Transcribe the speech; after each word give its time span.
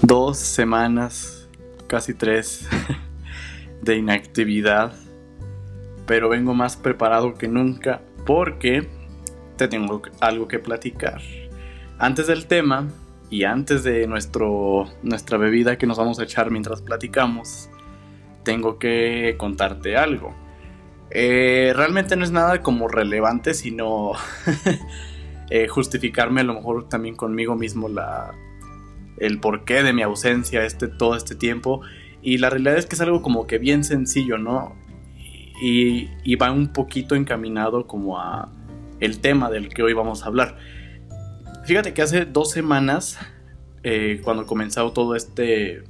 Dos 0.00 0.38
semanas, 0.38 1.48
casi 1.86 2.14
tres, 2.14 2.66
de 3.82 3.96
inactividad, 3.96 4.94
pero 6.06 6.30
vengo 6.30 6.54
más 6.54 6.76
preparado 6.76 7.34
que 7.34 7.48
nunca 7.48 8.00
porque 8.24 8.88
te 9.56 9.68
tengo 9.68 10.00
algo 10.20 10.48
que 10.48 10.58
platicar. 10.58 11.20
Antes 11.98 12.26
del 12.26 12.46
tema 12.46 12.88
y 13.32 13.44
antes 13.44 13.82
de 13.82 14.06
nuestro, 14.06 14.84
nuestra 15.02 15.38
bebida 15.38 15.78
que 15.78 15.86
nos 15.86 15.96
vamos 15.96 16.18
a 16.20 16.24
echar 16.24 16.50
mientras 16.50 16.82
platicamos, 16.82 17.70
tengo 18.44 18.78
que 18.78 19.36
contarte 19.38 19.96
algo. 19.96 20.34
Eh, 21.10 21.72
realmente 21.74 22.14
no 22.14 22.24
es 22.24 22.30
nada 22.30 22.60
como 22.60 22.88
relevante, 22.88 23.54
sino 23.54 24.12
eh, 25.50 25.66
justificarme 25.66 26.42
a 26.42 26.44
lo 26.44 26.52
mejor 26.52 26.90
también 26.90 27.16
conmigo 27.16 27.56
mismo 27.56 27.88
la, 27.88 28.32
el 29.16 29.40
porqué 29.40 29.82
de 29.82 29.94
mi 29.94 30.02
ausencia 30.02 30.66
este, 30.66 30.88
todo 30.88 31.16
este 31.16 31.34
tiempo. 31.34 31.80
Y 32.20 32.36
la 32.36 32.50
realidad 32.50 32.76
es 32.76 32.84
que 32.84 32.96
es 32.96 33.00
algo 33.00 33.22
como 33.22 33.46
que 33.46 33.56
bien 33.56 33.82
sencillo, 33.82 34.36
¿no? 34.36 34.76
Y, 35.62 36.10
y, 36.22 36.36
va 36.36 36.52
un 36.52 36.74
poquito 36.74 37.14
encaminado 37.14 37.86
como 37.86 38.18
a 38.18 38.52
el 39.00 39.20
tema 39.20 39.48
del 39.48 39.70
que 39.70 39.82
hoy 39.82 39.94
vamos 39.94 40.22
a 40.22 40.26
hablar. 40.26 40.58
Fíjate 41.64 41.94
que 41.94 42.02
hace 42.02 42.24
dos 42.24 42.50
semanas, 42.50 43.18
eh, 43.82 44.20
cuando 44.24 44.46
comenzó 44.46 44.92
todo 44.92 45.14
este, 45.14 45.84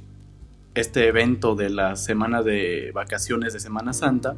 este 0.75 1.07
evento 1.07 1.55
de 1.55 1.69
la 1.69 1.95
semana 1.95 2.43
de 2.43 2.91
vacaciones 2.93 3.53
de 3.53 3.59
Semana 3.59 3.93
Santa, 3.93 4.35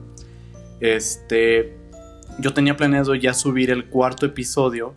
este, 0.80 1.76
yo 2.40 2.54
tenía 2.54 2.78
planeado 2.78 3.16
ya 3.16 3.34
subir 3.34 3.70
el 3.70 3.86
cuarto 3.86 4.26
episodio, 4.26 4.96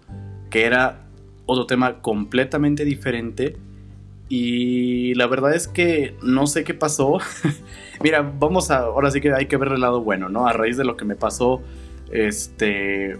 que 0.48 0.64
era 0.64 1.06
otro 1.46 1.66
tema 1.66 2.00
completamente 2.02 2.84
diferente 2.84 3.56
y 4.28 5.14
la 5.14 5.26
verdad 5.26 5.54
es 5.54 5.66
que 5.66 6.14
no 6.22 6.46
sé 6.46 6.62
qué 6.62 6.74
pasó. 6.74 7.18
Mira, 8.02 8.22
vamos 8.22 8.70
a. 8.70 8.80
Ahora 8.80 9.10
sí 9.10 9.20
que 9.20 9.32
hay 9.32 9.46
que 9.46 9.56
ver 9.56 9.72
el 9.72 9.80
lado 9.80 10.02
bueno, 10.02 10.28
¿no? 10.28 10.46
A 10.46 10.52
raíz 10.52 10.76
de 10.76 10.84
lo 10.84 10.96
que 10.96 11.04
me 11.04 11.16
pasó, 11.16 11.62
este. 12.12 13.16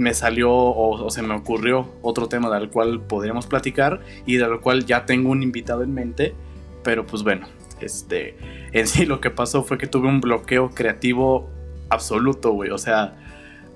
Me 0.00 0.14
salió 0.14 0.50
o, 0.52 1.10
se 1.10 1.22
me 1.22 1.34
ocurrió 1.34 1.86
otro 2.02 2.28
tema 2.28 2.50
del 2.50 2.70
cual 2.70 3.00
podríamos 3.02 3.46
platicar 3.46 4.00
y 4.24 4.36
del 4.36 4.60
cual 4.60 4.86
ya 4.86 5.04
tengo 5.04 5.30
un 5.30 5.42
invitado 5.42 5.82
en 5.82 5.92
mente. 5.92 6.34
Pero 6.82 7.06
pues 7.06 7.22
bueno, 7.22 7.46
este. 7.80 8.36
En 8.72 8.86
sí 8.86 9.04
lo 9.04 9.20
que 9.20 9.30
pasó 9.30 9.62
fue 9.62 9.78
que 9.78 9.86
tuve 9.86 10.08
un 10.08 10.20
bloqueo 10.20 10.70
creativo 10.70 11.50
absoluto, 11.90 12.52
güey. 12.52 12.70
O 12.70 12.78
sea, 12.78 13.14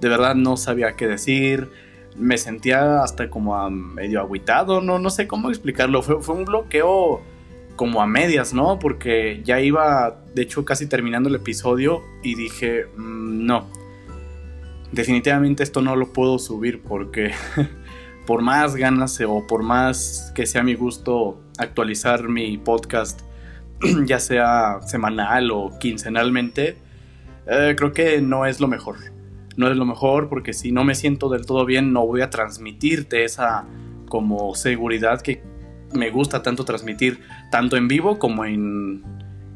de 0.00 0.08
verdad 0.08 0.34
no 0.34 0.56
sabía 0.56 0.97
qué 0.97 1.06
decir 1.06 1.69
me 2.16 2.38
sentía 2.38 3.03
hasta 3.03 3.28
como 3.28 3.69
medio 3.70 4.20
aguitado, 4.20 4.81
no, 4.81 4.98
no 4.98 5.11
sé 5.11 5.27
cómo 5.27 5.50
explicarlo. 5.50 6.03
Fue, 6.03 6.22
fue 6.22 6.34
un 6.34 6.44
bloqueo 6.44 7.20
como 7.77 8.00
a 8.03 8.06
medias, 8.06 8.55
¿no? 8.55 8.78
Porque 8.78 9.42
ya 9.44 9.61
iba, 9.61 10.22
de 10.34 10.42
hecho, 10.42 10.64
casi 10.64 10.86
terminando 10.86 11.28
el 11.28 11.34
episodio 11.34 12.03
y 12.22 12.34
dije, 12.34 12.86
mm, 12.97 13.47
no, 13.47 13.66
definitivamente 14.95 15.62
esto 15.62 15.81
no 15.81 15.97
lo 15.97 16.12
puedo 16.12 16.39
subir 16.39 16.83
porque 16.83 17.33
por 18.27 18.42
más 18.42 18.77
ganas 18.77 19.20
o 19.27 19.47
por 19.47 19.62
más 19.62 20.33
que 20.34 20.47
sea 20.47 20.62
mi 20.62 20.75
gusto 20.75 21.41
actualizar 21.59 22.28
mi 22.28 22.56
podcast, 22.59 23.20
ya 24.06 24.19
sea 24.19 24.81
semanal 24.83 25.50
o 25.50 25.78
quincenalmente, 25.78 26.77
eh, 27.47 27.75
creo 27.77 27.92
que 27.92 28.20
no 28.20 28.47
es 28.47 28.61
lo 28.61 28.69
mejor 28.69 28.97
no 29.56 29.70
es 29.70 29.77
lo 29.77 29.84
mejor 29.84 30.28
porque 30.28 30.53
si 30.53 30.72
no 30.72 30.84
me 30.84 30.94
siento 30.94 31.28
del 31.28 31.47
todo 31.47 31.65
bien 31.65 31.93
no 31.93 32.06
voy 32.06 32.22
a 32.22 32.31
transmitirte 32.31 33.25
esa 33.25 33.65
como 34.09 34.54
seguridad 34.54 35.21
que 35.21 35.43
me 35.93 36.10
gusta 36.10 36.43
tanto 36.43 36.65
transmitir 36.65 37.21
tanto 37.50 37.77
en 37.77 37.88
vivo 37.88 38.19
como 38.19 38.44
en, 38.44 39.04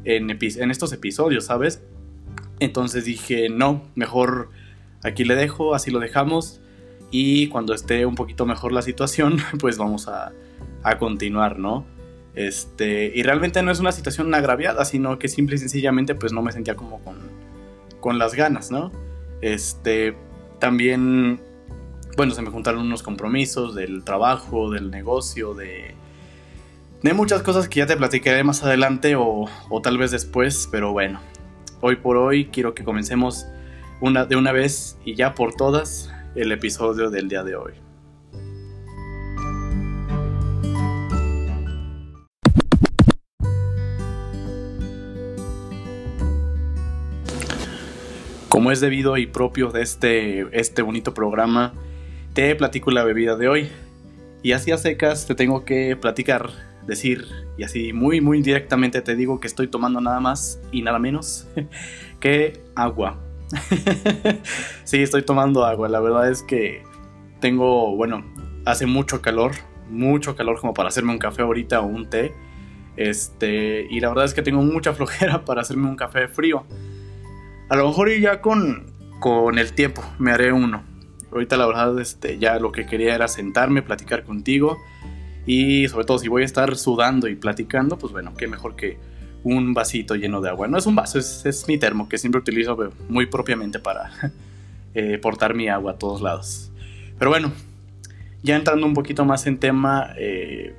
en, 0.05 0.29
en 0.29 0.71
estos 0.71 0.93
episodios, 0.93 1.45
¿sabes? 1.45 1.83
Entonces 2.59 3.05
dije, 3.05 3.49
no, 3.49 3.83
mejor 3.95 4.49
aquí 5.03 5.23
le 5.23 5.35
dejo, 5.35 5.75
así 5.75 5.91
lo 5.91 5.99
dejamos 5.99 6.61
y 7.11 7.47
cuando 7.47 7.73
esté 7.73 8.05
un 8.05 8.15
poquito 8.15 8.45
mejor 8.45 8.71
la 8.71 8.81
situación, 8.81 9.37
pues 9.59 9.77
vamos 9.77 10.07
a, 10.07 10.31
a 10.83 10.97
continuar, 10.97 11.59
¿no? 11.59 11.85
Este, 12.35 13.11
y 13.13 13.23
realmente 13.23 13.61
no 13.63 13.71
es 13.71 13.79
una 13.79 13.91
situación 13.91 14.33
agraviada, 14.33 14.85
sino 14.85 15.17
que 15.19 15.27
simple 15.27 15.55
y 15.55 15.59
sencillamente 15.59 16.15
pues 16.15 16.31
no 16.31 16.41
me 16.41 16.51
sentía 16.51 16.75
como 16.75 16.99
con, 17.03 17.17
con 17.99 18.19
las 18.19 18.35
ganas, 18.35 18.71
¿no? 18.71 18.91
Este, 19.41 20.15
también, 20.59 21.41
bueno, 22.15 22.33
se 22.33 22.41
me 22.41 22.49
juntaron 22.49 22.81
unos 22.81 23.03
compromisos 23.03 23.75
del 23.75 24.03
trabajo, 24.03 24.69
del 24.69 24.91
negocio, 24.91 25.53
de, 25.53 25.95
de 27.01 27.13
muchas 27.13 27.41
cosas 27.41 27.67
que 27.67 27.79
ya 27.79 27.87
te 27.87 27.97
platicaré 27.97 28.43
más 28.43 28.63
adelante 28.63 29.15
o, 29.15 29.45
o 29.69 29.81
tal 29.81 29.97
vez 29.97 30.11
después, 30.11 30.69
pero 30.71 30.91
bueno, 30.91 31.19
hoy 31.81 31.95
por 31.95 32.17
hoy 32.17 32.45
quiero 32.45 32.73
que 32.75 32.83
comencemos 32.83 33.47
una, 34.01 34.25
de 34.25 34.35
una 34.35 34.51
vez 34.51 34.97
y 35.05 35.15
ya 35.15 35.33
por 35.33 35.53
todas 35.53 36.11
el 36.35 36.51
episodio 36.51 37.09
del 37.09 37.27
día 37.27 37.43
de 37.43 37.55
hoy. 37.55 37.73
Como 48.47 48.71
es 48.71 48.81
debido 48.81 49.15
y 49.17 49.25
propio 49.25 49.71
de 49.71 49.81
este, 49.81 50.47
este 50.57 50.81
bonito 50.81 51.13
programa, 51.13 51.73
te 52.33 52.53
platico 52.55 52.91
la 52.91 53.03
bebida 53.03 53.35
de 53.35 53.47
hoy. 53.47 53.69
Y 54.43 54.53
así 54.53 54.71
a 54.71 54.77
secas 54.77 55.27
te 55.27 55.35
tengo 55.35 55.65
que 55.65 55.95
platicar, 55.95 56.49
decir, 56.85 57.25
y 57.57 57.63
así 57.63 57.93
muy, 57.93 58.21
muy 58.21 58.41
directamente 58.41 59.01
te 59.01 59.15
digo 59.15 59.39
que 59.39 59.47
estoy 59.47 59.67
tomando 59.67 60.01
nada 60.01 60.19
más 60.19 60.59
y 60.71 60.81
nada 60.81 60.99
menos 60.99 61.47
que 62.19 62.61
agua. 62.75 63.28
sí, 64.83 65.01
estoy 65.01 65.23
tomando 65.23 65.65
agua. 65.65 65.89
La 65.89 65.99
verdad 65.99 66.29
es 66.29 66.43
que 66.43 66.83
tengo, 67.39 67.95
bueno, 67.95 68.23
hace 68.65 68.85
mucho 68.85 69.21
calor, 69.21 69.51
mucho 69.89 70.35
calor 70.35 70.59
como 70.59 70.73
para 70.73 70.89
hacerme 70.89 71.11
un 71.11 71.19
café 71.19 71.41
ahorita 71.41 71.81
o 71.81 71.85
un 71.85 72.09
té. 72.09 72.33
Este, 72.95 73.87
y 73.89 73.99
la 73.99 74.09
verdad 74.09 74.25
es 74.25 74.33
que 74.33 74.41
tengo 74.41 74.61
mucha 74.61 74.93
flojera 74.95 75.45
para 75.45 75.61
hacerme 75.61 75.87
un 75.87 75.95
café 75.95 76.27
frío. 76.27 76.65
A 77.69 77.75
lo 77.75 77.87
mejor 77.87 78.11
ya 78.17 78.41
con, 78.41 78.87
con 79.19 79.57
el 79.57 79.73
tiempo 79.73 80.03
me 80.17 80.31
haré 80.31 80.51
uno. 80.51 80.83
Ahorita 81.31 81.57
la 81.57 81.67
verdad 81.67 81.99
este, 81.99 82.39
ya 82.39 82.59
lo 82.59 82.71
que 82.71 82.85
quería 82.85 83.13
era 83.13 83.27
sentarme, 83.27 83.81
platicar 83.81 84.23
contigo. 84.23 84.77
Y 85.45 85.87
sobre 85.87 86.05
todo 86.05 86.19
si 86.19 86.27
voy 86.27 86.43
a 86.43 86.45
estar 86.45 86.75
sudando 86.75 87.27
y 87.27 87.35
platicando, 87.35 87.97
pues 87.97 88.11
bueno, 88.11 88.33
qué 88.35 88.47
mejor 88.47 88.75
que 88.75 88.99
un 89.43 89.73
vasito 89.73 90.15
lleno 90.15 90.41
de 90.41 90.49
agua. 90.49 90.67
No 90.67 90.77
es 90.77 90.85
un 90.85 90.95
vaso, 90.95 91.19
es, 91.19 91.65
mi 91.67 91.77
termo 91.77 92.09
que 92.09 92.17
siempre 92.17 92.39
utilizo 92.39 92.77
muy 93.07 93.25
propiamente 93.25 93.79
para 93.79 94.11
eh, 94.93 95.17
portar 95.17 95.53
mi 95.53 95.67
agua 95.69 95.93
a 95.93 95.95
todos 95.97 96.21
lados. 96.21 96.71
Pero 97.17 97.31
bueno, 97.31 97.51
ya 98.43 98.55
entrando 98.55 98.85
un 98.85 98.93
poquito 98.93 99.25
más 99.25 99.47
en 99.47 99.59
tema, 99.59 100.13
eh, 100.17 100.73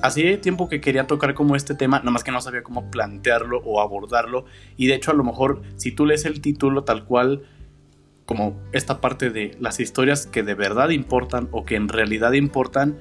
Hacía 0.00 0.40
tiempo 0.40 0.68
que 0.68 0.80
quería 0.80 1.08
tocar 1.08 1.34
como 1.34 1.56
este 1.56 1.74
tema, 1.74 1.98
nada 1.98 2.12
más 2.12 2.22
que 2.22 2.30
no 2.30 2.40
sabía 2.40 2.62
cómo 2.62 2.88
plantearlo 2.88 3.58
o 3.64 3.80
abordarlo. 3.80 4.44
Y 4.76 4.86
de 4.86 4.94
hecho, 4.94 5.10
a 5.10 5.14
lo 5.14 5.24
mejor, 5.24 5.62
si 5.76 5.90
tú 5.90 6.06
lees 6.06 6.24
el 6.24 6.40
título 6.40 6.84
tal 6.84 7.04
cual, 7.04 7.42
como 8.24 8.56
esta 8.72 9.00
parte 9.00 9.30
de 9.30 9.56
las 9.58 9.80
historias 9.80 10.26
que 10.26 10.44
de 10.44 10.54
verdad 10.54 10.90
importan 10.90 11.48
o 11.50 11.64
que 11.64 11.74
en 11.74 11.88
realidad 11.88 12.32
importan, 12.32 12.96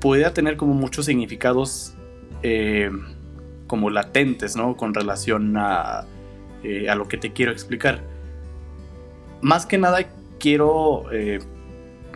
pudiera 0.00 0.32
tener 0.32 0.56
como 0.56 0.72
muchos 0.72 1.04
significados 1.04 1.94
eh, 2.42 2.90
como 3.68 3.90
latentes, 3.90 4.56
¿no? 4.56 4.76
Con 4.76 4.94
relación 4.94 5.56
a, 5.56 6.06
eh, 6.64 6.90
a, 6.90 6.96
lo 6.96 7.06
que 7.06 7.18
te 7.18 7.32
quiero 7.32 7.52
explicar. 7.52 8.02
Más 9.40 9.66
que 9.66 9.78
nada, 9.78 9.98
quiero 10.40 11.04
eh, 11.12 11.38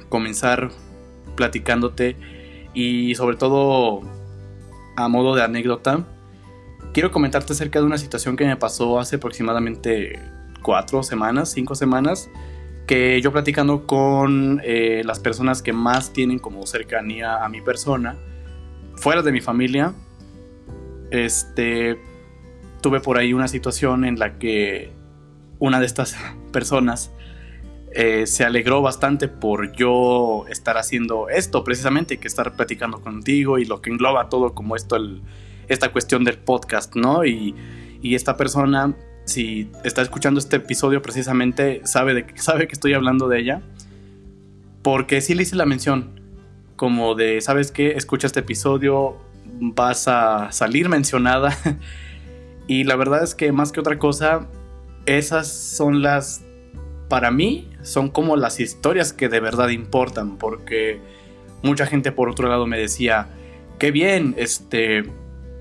comenzar 0.08 0.70
platicándote 1.36 2.16
y 2.74 3.14
sobre 3.14 3.36
todo 3.36 4.00
a 4.96 5.08
modo 5.08 5.36
de 5.36 5.42
anécdota, 5.42 6.04
quiero 6.92 7.12
comentarte 7.12 7.52
acerca 7.52 7.78
de 7.78 7.86
una 7.86 7.98
situación 7.98 8.36
que 8.36 8.44
me 8.44 8.56
pasó 8.56 8.98
hace 8.98 9.16
aproximadamente 9.16 10.18
cuatro 10.62 11.02
semanas, 11.02 11.50
cinco 11.52 11.74
semanas, 11.74 12.30
que 12.86 13.20
yo 13.20 13.32
platicando 13.32 13.86
con 13.86 14.60
eh, 14.64 15.02
las 15.04 15.20
personas 15.20 15.62
que 15.62 15.72
más 15.72 16.12
tienen 16.12 16.38
como 16.38 16.66
cercanía 16.66 17.44
a 17.44 17.48
mi 17.48 17.60
persona, 17.60 18.16
fuera 18.96 19.22
de 19.22 19.32
mi 19.32 19.40
familia, 19.40 19.94
este, 21.12 21.98
tuve 22.80 23.00
por 23.00 23.18
ahí 23.18 23.34
una 23.34 23.46
situación 23.46 24.04
en 24.04 24.18
la 24.18 24.38
que 24.38 24.90
una 25.58 25.78
de 25.78 25.86
estas 25.86 26.16
personas 26.52 27.12
eh, 27.92 28.26
se 28.26 28.44
alegró 28.44 28.80
bastante 28.80 29.28
por 29.28 29.72
yo 29.72 30.46
estar 30.48 30.78
haciendo 30.78 31.28
esto 31.28 31.62
precisamente, 31.62 32.18
que 32.18 32.26
estar 32.26 32.56
platicando 32.56 33.02
contigo 33.02 33.58
y 33.58 33.66
lo 33.66 33.82
que 33.82 33.90
engloba 33.90 34.30
todo 34.30 34.54
como 34.54 34.74
esto, 34.74 34.96
el, 34.96 35.20
esta 35.68 35.92
cuestión 35.92 36.24
del 36.24 36.38
podcast, 36.38 36.96
¿no? 36.96 37.26
Y, 37.26 37.54
y 38.00 38.14
esta 38.14 38.38
persona, 38.38 38.96
si 39.26 39.70
está 39.84 40.00
escuchando 40.00 40.40
este 40.40 40.56
episodio 40.56 41.02
precisamente, 41.02 41.82
sabe, 41.84 42.14
de, 42.14 42.26
sabe 42.36 42.66
que 42.66 42.72
estoy 42.72 42.94
hablando 42.94 43.28
de 43.28 43.40
ella, 43.40 43.62
porque 44.80 45.20
sí 45.20 45.34
le 45.34 45.42
hice 45.42 45.56
la 45.56 45.66
mención, 45.66 46.18
como 46.76 47.14
de, 47.14 47.42
¿sabes 47.42 47.70
qué? 47.70 47.92
Escucha 47.92 48.26
este 48.26 48.40
episodio, 48.40 49.18
vas 49.44 50.08
a 50.08 50.50
salir 50.52 50.88
mencionada. 50.88 51.56
y 52.66 52.84
la 52.84 52.96
verdad 52.96 53.22
es 53.22 53.34
que 53.34 53.52
más 53.52 53.72
que 53.72 53.80
otra 53.80 53.98
cosa, 53.98 54.48
esas 55.06 55.48
son 55.48 56.02
las, 56.02 56.44
para 57.08 57.30
mí, 57.30 57.70
son 57.82 58.08
como 58.08 58.36
las 58.36 58.60
historias 58.60 59.12
que 59.12 59.28
de 59.28 59.40
verdad 59.40 59.68
importan, 59.68 60.38
porque 60.38 61.00
mucha 61.62 61.86
gente 61.86 62.12
por 62.12 62.28
otro 62.28 62.48
lado 62.48 62.66
me 62.66 62.78
decía, 62.78 63.28
qué 63.78 63.90
bien, 63.90 64.34
este, 64.36 65.04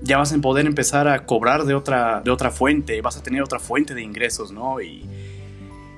ya 0.02 0.18
vas 0.18 0.32
a 0.32 0.38
poder 0.38 0.66
empezar 0.66 1.08
a 1.08 1.26
cobrar 1.26 1.64
de 1.64 1.74
otra, 1.74 2.20
de 2.24 2.30
otra 2.30 2.50
fuente, 2.50 3.00
vas 3.00 3.16
a 3.16 3.22
tener 3.22 3.42
otra 3.42 3.58
fuente 3.58 3.94
de 3.94 4.02
ingresos, 4.02 4.52
¿no? 4.52 4.80
Y, 4.80 5.04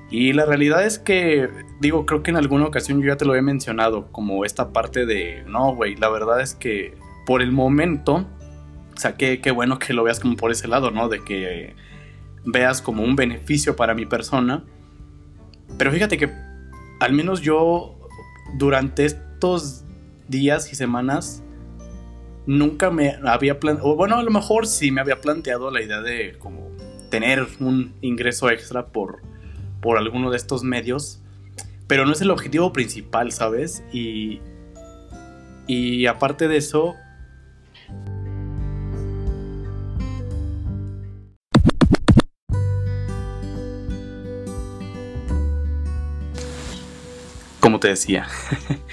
y 0.09 0.33
la 0.33 0.45
realidad 0.45 0.85
es 0.85 0.99
que, 0.99 1.49
digo, 1.81 2.05
creo 2.05 2.23
que 2.23 2.31
en 2.31 2.37
alguna 2.37 2.65
ocasión 2.65 3.01
yo 3.01 3.07
ya 3.07 3.17
te 3.17 3.25
lo 3.25 3.35
he 3.35 3.41
mencionado, 3.41 4.11
como 4.11 4.45
esta 4.45 4.69
parte 4.71 5.05
de, 5.05 5.43
no, 5.47 5.75
güey, 5.75 5.95
la 5.95 6.09
verdad 6.09 6.41
es 6.41 6.53
que 6.53 6.95
por 7.25 7.41
el 7.41 7.51
momento, 7.51 8.27
o 8.95 8.99
sea, 8.99 9.15
qué, 9.15 9.51
bueno 9.51 9.79
que 9.79 9.93
lo 9.93 10.03
veas 10.03 10.19
como 10.19 10.35
por 10.35 10.51
ese 10.51 10.67
lado, 10.67 10.91
¿no? 10.91 11.09
De 11.09 11.23
que 11.23 11.75
veas 12.45 12.81
como 12.81 13.03
un 13.03 13.15
beneficio 13.15 13.75
para 13.75 13.93
mi 13.93 14.05
persona. 14.05 14.63
Pero 15.77 15.91
fíjate 15.91 16.17
que 16.17 16.31
al 16.99 17.13
menos 17.13 17.41
yo 17.41 17.97
durante 18.57 19.05
estos 19.05 19.83
días 20.27 20.71
y 20.71 20.75
semanas 20.75 21.43
nunca 22.45 22.91
me 22.91 23.17
había 23.25 23.59
planteado, 23.59 23.95
bueno, 23.95 24.17
a 24.17 24.23
lo 24.23 24.31
mejor 24.31 24.67
sí 24.67 24.91
me 24.91 25.01
había 25.01 25.19
planteado 25.19 25.71
la 25.71 25.81
idea 25.81 26.01
de 26.01 26.37
como 26.37 26.69
tener 27.09 27.47
un 27.59 27.93
ingreso 28.01 28.49
extra 28.49 28.87
por 28.87 29.21
por 29.85 29.99
alguno 29.99 30.31
de 30.31 30.37
estos 30.37 30.63
medios, 30.63 31.21
pero 31.85 32.07
no 32.07 32.13
es 32.13 32.21
el 32.21 32.31
objetivo 32.31 32.73
principal, 32.73 33.31
¿sabes? 33.31 33.83
Y, 33.93 34.41
y 35.67 36.07
aparte 36.07 36.47
de 36.47 36.57
eso... 36.57 36.95
Te 47.79 47.89
decía, 47.89 48.27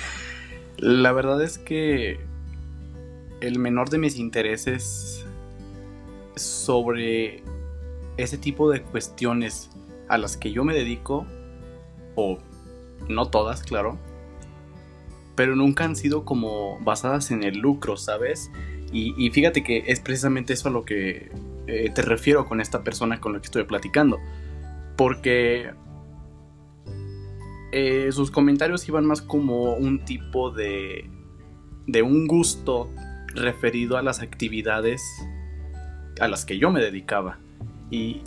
la 0.77 1.13
verdad 1.13 1.43
es 1.43 1.59
que 1.59 2.21
el 3.41 3.59
menor 3.59 3.91
de 3.91 3.99
mis 3.99 4.17
intereses 4.17 5.25
sobre 6.37 7.43
ese 8.17 8.39
tipo 8.39 8.71
de 8.71 8.83
cuestiones 8.83 9.71
a 10.09 10.19
las 10.19 10.37
que 10.37 10.53
yo 10.53 10.65
me 10.65 10.75
dedico, 10.75 11.27
o 12.15 12.39
no 13.09 13.29
todas, 13.29 13.63
claro, 13.63 13.99
pero 15.35 15.57
nunca 15.57 15.85
han 15.85 15.97
sido 15.97 16.25
como 16.25 16.79
basadas 16.81 17.31
en 17.31 17.43
el 17.43 17.59
lucro, 17.59 17.97
¿sabes? 17.97 18.51
Y, 18.95 19.31
fíjate 19.31 19.65
que 19.65 19.85
es 19.87 20.01
precisamente 20.01 20.53
eso 20.53 20.69
a 20.69 20.71
lo 20.71 20.85
que 20.85 21.33
eh, 21.67 21.91
te 21.95 22.03
refiero 22.03 22.45
con 22.45 22.61
esta 22.61 22.85
persona 22.85 23.21
con 23.21 23.33
la 23.33 23.41
que 23.41 23.47
estoy 23.47 23.65
platicando. 23.65 24.19
Porque 24.99 25.71
eh, 27.73 28.13
sus 28.13 28.31
comentarios 28.31 28.87
iban 28.89 29.07
más 29.07 29.23
como 29.23 29.75
un 29.75 30.05
tipo 30.05 30.51
de, 30.51 31.11
de 31.87 32.03
un 32.03 32.27
gusto 32.27 32.91
referido 33.35 33.97
a 33.97 34.03
las 34.03 34.21
actividades 34.21 35.03
a 36.21 36.29
las 36.29 36.45
que 36.45 36.59
yo 36.59 36.71
me 36.71 36.81
dedicaba. 36.81 37.39
Y, 37.91 38.21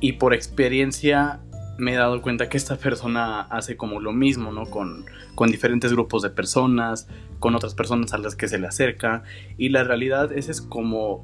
y 0.00 0.12
por 0.12 0.34
experiencia 0.34 1.40
me 1.78 1.92
he 1.92 1.96
dado 1.96 2.22
cuenta 2.22 2.48
que 2.48 2.56
esta 2.56 2.76
persona 2.76 3.42
hace 3.42 3.76
como 3.76 4.00
lo 4.00 4.12
mismo, 4.12 4.52
¿no? 4.52 4.66
Con, 4.66 5.04
con, 5.34 5.50
diferentes 5.50 5.92
grupos 5.92 6.22
de 6.22 6.30
personas, 6.30 7.08
con 7.38 7.54
otras 7.54 7.74
personas 7.74 8.12
a 8.14 8.18
las 8.18 8.36
que 8.36 8.48
se 8.48 8.58
le 8.58 8.66
acerca. 8.66 9.24
Y 9.58 9.68
la 9.68 9.84
realidad 9.84 10.32
ese 10.32 10.52
es 10.52 10.60
como, 10.60 11.22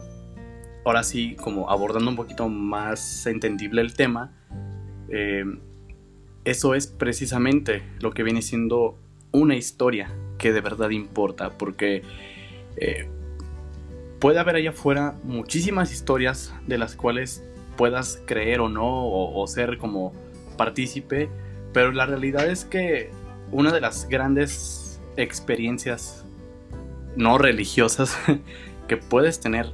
ahora 0.85 1.03
sí, 1.05 1.37
como 1.41 1.71
abordando 1.71 2.11
un 2.11 2.17
poquito 2.17 2.49
más 2.49 3.27
entendible 3.27 3.81
el 3.81 3.95
tema, 3.95 4.33
eh, 5.09 5.45
eso 6.45 6.75
es 6.75 6.87
precisamente 6.87 7.83
lo 8.01 8.13
que 8.13 8.23
viene 8.23 8.43
siendo 8.43 8.99
una 9.31 9.57
historia 9.57 10.13
que 10.39 10.53
de 10.53 10.61
verdad 10.61 10.91
importa, 10.91 11.57
porque 11.57 12.03
eh, 12.77 13.09
puede 14.19 14.39
haber 14.39 14.57
allá 14.57 14.71
afuera 14.71 15.15
muchísimas 15.25 15.93
historias 15.93 16.53
de 16.67 16.79
las 16.79 16.97
cuales 16.97 17.43
puedas 17.77 18.23
creer 18.27 18.61
o 18.61 18.69
no, 18.69 19.07
o, 19.09 19.47
ser 19.47 19.79
como 19.79 20.13
partícipe, 20.57 21.29
pero 21.73 21.93
la 21.93 22.07
realidad 22.07 22.47
es 22.47 22.65
que 22.65 23.11
una 23.51 23.73
de 23.73 23.81
las 23.81 24.09
grandes 24.09 25.01
experiencias 25.17 26.25
no 27.17 27.39
religiosas 27.39 28.17
que 28.89 28.97
puedes 28.97 29.41
tener 29.41 29.73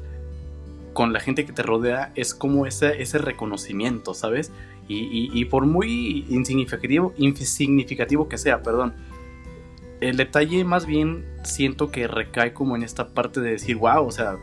con 0.93 1.12
la 1.12 1.21
gente 1.21 1.44
que 1.44 1.53
te 1.53 1.62
rodea 1.62 2.12
es 2.14 2.35
como 2.35 2.67
ese, 2.67 3.03
ese 3.03 3.19
reconocimiento, 3.19 4.14
¿sabes? 4.14 4.53
Y, 4.90 5.44
por 5.46 5.67
muy 5.67 6.25
insignificativo, 6.31 7.12
insignificativo 7.19 8.26
que 8.26 8.38
sea, 8.38 8.62
perdón, 8.62 8.94
el 10.00 10.17
detalle 10.17 10.64
más 10.64 10.87
bien 10.87 11.26
siento 11.44 11.90
que 11.90 12.06
recae 12.06 12.55
como 12.55 12.75
en 12.75 12.82
esta 12.82 13.08
parte 13.08 13.40
de 13.40 13.50
decir, 13.50 13.76
wow, 13.76 14.06
o 14.06 14.11
sea, 14.11 14.38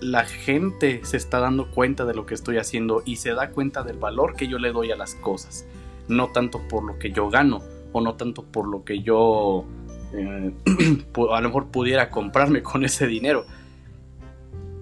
la 0.00 0.24
gente 0.24 1.00
se 1.04 1.16
está 1.16 1.40
dando 1.40 1.70
cuenta 1.70 2.04
de 2.04 2.14
lo 2.14 2.26
que 2.26 2.34
estoy 2.34 2.58
haciendo 2.58 3.02
y 3.04 3.16
se 3.16 3.34
da 3.34 3.50
cuenta 3.50 3.82
del 3.82 3.98
valor 3.98 4.36
que 4.36 4.46
yo 4.46 4.58
le 4.58 4.72
doy 4.72 4.92
a 4.92 4.96
las 4.96 5.14
cosas. 5.16 5.66
No 6.08 6.28
tanto 6.28 6.60
por 6.68 6.84
lo 6.84 6.98
que 6.98 7.10
yo 7.10 7.28
gano 7.28 7.62
o 7.92 8.00
no 8.00 8.14
tanto 8.14 8.44
por 8.44 8.68
lo 8.68 8.84
que 8.84 9.02
yo 9.02 9.64
eh, 10.12 10.52
a 11.32 11.40
lo 11.40 11.48
mejor 11.48 11.68
pudiera 11.68 12.10
comprarme 12.10 12.62
con 12.62 12.84
ese 12.84 13.06
dinero. 13.06 13.46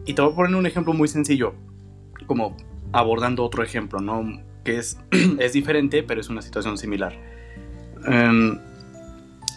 Y 0.07 0.15
te 0.15 0.23
voy 0.23 0.33
a 0.33 0.37
poner 0.37 0.57
un 0.57 0.67
ejemplo 0.67 0.95
muy 0.95 1.09
sencillo, 1.09 1.55
como 2.27 2.57
abordando 2.93 3.45
otro 3.45 3.63
ejemplo, 3.63 4.01
¿no? 4.01 4.25
Que 4.69 4.77
es, 4.77 4.99
es 5.39 5.55
diferente, 5.55 6.03
pero 6.03 6.21
es 6.21 6.29
una 6.29 6.43
situación 6.43 6.77
similar. 6.77 7.15
Em, 8.07 8.59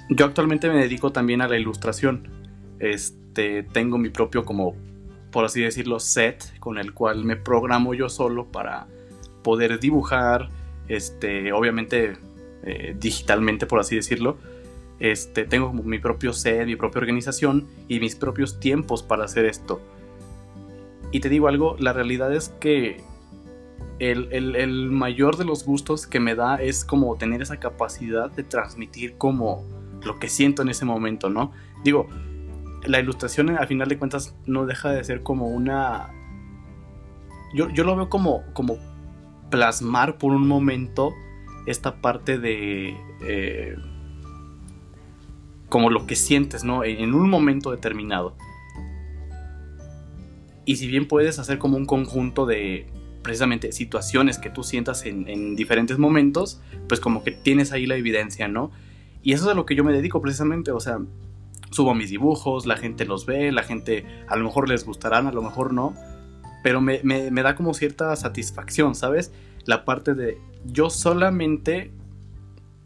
yo 0.09 0.25
actualmente 0.25 0.69
me 0.69 0.75
dedico 0.75 1.11
también 1.11 1.41
a 1.41 1.49
la 1.49 1.57
ilustración. 1.57 2.29
Este, 2.79 3.63
tengo 3.63 3.97
mi 3.97 4.07
propio 4.07 4.45
como 4.45 4.73
por 5.31 5.43
así 5.43 5.61
decirlo, 5.61 5.99
set 5.99 6.57
con 6.59 6.77
el 6.77 6.93
cual 6.93 7.25
me 7.25 7.35
programo 7.35 7.93
yo 7.93 8.07
solo 8.09 8.45
para 8.45 8.87
poder 9.43 9.79
dibujar, 9.81 10.49
este, 10.87 11.51
obviamente 11.51 12.17
eh, 12.63 12.95
digitalmente, 12.97 13.65
por 13.65 13.81
así 13.81 13.97
decirlo. 13.97 14.37
Este, 14.99 15.45
tengo 15.45 15.73
mi 15.73 15.99
propio 15.99 16.31
set, 16.31 16.65
mi 16.67 16.77
propia 16.77 16.99
organización 16.99 17.67
y 17.89 17.99
mis 17.99 18.15
propios 18.15 18.61
tiempos 18.61 19.03
para 19.03 19.25
hacer 19.25 19.43
esto. 19.43 19.81
Y 21.11 21.19
te 21.19 21.27
digo 21.27 21.49
algo, 21.49 21.75
la 21.79 21.91
realidad 21.91 22.33
es 22.33 22.49
que 22.61 23.01
el, 23.99 24.55
el, 24.55 24.89
mayor 24.89 25.37
de 25.37 25.45
los 25.45 25.65
gustos 25.65 26.07
que 26.07 26.19
me 26.19 26.35
da 26.35 26.55
es 26.55 26.83
como 26.83 27.15
tener 27.15 27.41
esa 27.41 27.57
capacidad 27.59 28.31
de 28.31 28.43
transmitir 28.43 29.17
como 29.17 29.63
lo 30.03 30.19
que 30.19 30.27
siento 30.27 30.61
en 30.61 30.69
ese 30.69 30.85
momento, 30.85 31.29
¿no? 31.29 31.51
Digo, 31.83 32.07
la 32.83 32.99
ilustración 32.99 33.57
a 33.57 33.65
final 33.67 33.87
de 33.87 33.97
cuentas 33.97 34.35
no 34.45 34.65
deja 34.65 34.91
de 34.91 35.03
ser 35.03 35.23
como 35.23 35.49
una... 35.49 36.09
Yo, 37.53 37.67
lo 37.67 37.95
veo 37.95 38.09
como, 38.09 38.43
como 38.53 38.77
plasmar 39.49 40.17
por 40.17 40.31
un 40.31 40.47
momento 40.47 41.13
esta 41.65 42.01
parte 42.01 42.39
de... 42.39 42.95
Eh, 43.21 43.75
como 45.69 45.89
lo 45.89 46.05
que 46.05 46.15
sientes, 46.15 46.63
¿no? 46.63 46.83
En 46.83 47.13
un 47.13 47.29
momento 47.29 47.71
determinado. 47.71 48.35
Y 50.65 50.75
si 50.75 50.87
bien 50.87 51.07
puedes 51.07 51.39
hacer 51.39 51.57
como 51.59 51.77
un 51.77 51.85
conjunto 51.85 52.45
de 52.45 52.87
precisamente 53.21 53.71
situaciones 53.71 54.39
que 54.39 54.49
tú 54.49 54.63
sientas 54.63 55.05
en, 55.05 55.27
en, 55.29 55.55
diferentes 55.55 55.97
momentos, 55.97 56.61
pues 56.87 56.99
como 56.99 57.23
que 57.23 57.31
tienes 57.31 57.71
ahí 57.71 57.85
la 57.85 57.95
evidencia, 57.95 58.47
¿no? 58.47 58.71
Y 59.23 59.33
eso 59.33 59.45
es 59.45 59.51
a 59.51 59.55
lo 59.55 59.65
que 59.65 59.75
yo 59.75 59.83
me 59.83 59.93
dedico 59.93 60.21
precisamente, 60.21 60.71
o 60.71 60.79
sea, 60.79 60.99
subo 61.71 61.95
mis 61.95 62.09
dibujos, 62.09 62.65
la 62.65 62.77
gente 62.77 63.05
los 63.05 63.25
ve, 63.25 63.51
la 63.51 63.63
gente 63.63 64.05
a 64.27 64.35
lo 64.35 64.45
mejor 64.45 64.69
les 64.69 64.85
gustarán, 64.85 65.27
a 65.27 65.31
lo 65.31 65.41
mejor 65.41 65.73
no, 65.73 65.95
pero 66.63 66.81
me, 66.81 66.99
da 67.31 67.55
como 67.55 67.73
cierta 67.73 68.15
satisfacción, 68.15 68.93
¿sabes? 68.93 69.31
La 69.65 69.85
parte 69.85 70.13
de 70.13 70.37
yo 70.65 70.89
solamente 70.89 71.91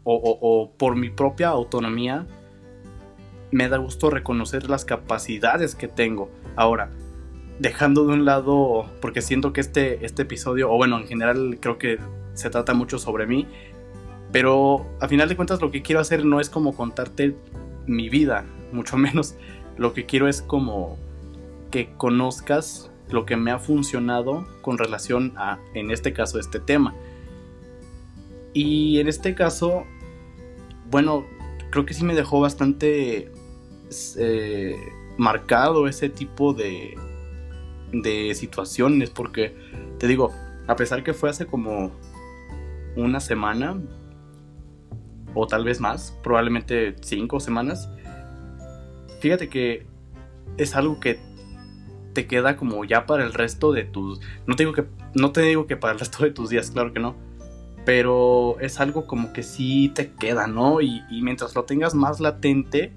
o, 0.04 0.72
por 0.78 0.94
mi 0.94 1.10
propia 1.10 1.48
autonomía 1.48 2.26
me 3.50 3.68
da 3.68 3.78
gusto 3.78 4.08
reconocer 4.08 4.70
las 4.70 4.84
capacidades 4.84 5.74
que 5.74 5.88
tengo. 5.88 6.30
Ahora, 6.54 6.90
dejando 7.58 8.06
de 8.06 8.14
un 8.14 8.24
lado, 8.24 8.86
porque 9.00 9.22
siento 9.22 9.52
que 9.52 9.60
este, 9.60 10.04
este 10.04 10.22
episodio, 10.22 10.70
o 10.70 10.76
bueno, 10.76 10.98
en 10.98 11.06
general 11.06 11.58
creo 11.60 11.78
que 11.78 11.98
se 12.34 12.50
trata 12.50 12.74
mucho 12.74 12.98
sobre 12.98 13.26
mí, 13.26 13.46
pero 14.32 14.86
a 15.00 15.08
final 15.08 15.28
de 15.28 15.36
cuentas 15.36 15.60
lo 15.60 15.70
que 15.70 15.82
quiero 15.82 16.00
hacer 16.00 16.24
no 16.24 16.40
es 16.40 16.50
como 16.50 16.74
contarte 16.74 17.34
mi 17.86 18.08
vida, 18.08 18.44
mucho 18.72 18.96
menos. 18.96 19.34
Lo 19.76 19.92
que 19.92 20.06
quiero 20.06 20.28
es 20.28 20.42
como 20.42 20.96
que 21.70 21.90
conozcas 21.96 22.90
lo 23.10 23.24
que 23.24 23.36
me 23.36 23.50
ha 23.50 23.58
funcionado 23.58 24.46
con 24.62 24.78
relación 24.78 25.32
a, 25.36 25.58
en 25.74 25.90
este 25.90 26.12
caso, 26.12 26.38
este 26.38 26.58
tema. 26.58 26.94
Y 28.52 28.98
en 29.00 29.08
este 29.08 29.34
caso, 29.34 29.84
bueno, 30.90 31.26
creo 31.70 31.84
que 31.84 31.94
sí 31.94 32.04
me 32.04 32.14
dejó 32.14 32.40
bastante 32.40 33.30
eh, 34.18 34.76
marcado 35.18 35.86
ese 35.86 36.08
tipo 36.08 36.52
de, 36.52 36.96
de 37.92 38.34
situaciones, 38.34 39.10
porque 39.10 39.56
te 39.98 40.06
digo, 40.06 40.32
a 40.66 40.76
pesar 40.76 41.02
que 41.02 41.14
fue 41.14 41.30
hace 41.30 41.46
como 41.46 41.92
una 42.96 43.20
semana, 43.20 43.80
o 45.34 45.46
tal 45.46 45.64
vez 45.64 45.80
más, 45.80 46.18
probablemente 46.22 46.96
cinco 47.00 47.40
semanas, 47.40 47.88
fíjate 49.20 49.48
que 49.48 49.86
es 50.56 50.74
algo 50.74 50.98
que 51.00 51.18
te 52.14 52.26
queda 52.26 52.56
como 52.56 52.84
ya 52.84 53.04
para 53.04 53.24
el 53.24 53.34
resto 53.34 53.72
de 53.72 53.84
tus... 53.84 54.20
No 54.46 54.56
te 54.56 54.62
digo 54.62 54.72
que, 54.72 54.86
no 55.14 55.32
te 55.32 55.42
digo 55.42 55.66
que 55.66 55.76
para 55.76 55.92
el 55.92 55.98
resto 55.98 56.24
de 56.24 56.30
tus 56.30 56.48
días, 56.48 56.70
claro 56.70 56.92
que 56.92 57.00
no. 57.00 57.14
Pero 57.84 58.58
es 58.60 58.80
algo 58.80 59.06
como 59.06 59.34
que 59.34 59.42
sí 59.42 59.92
te 59.94 60.10
queda, 60.12 60.46
¿no? 60.46 60.80
Y, 60.80 61.02
y 61.10 61.20
mientras 61.22 61.54
lo 61.54 61.64
tengas 61.64 61.94
más 61.94 62.18
latente, 62.18 62.92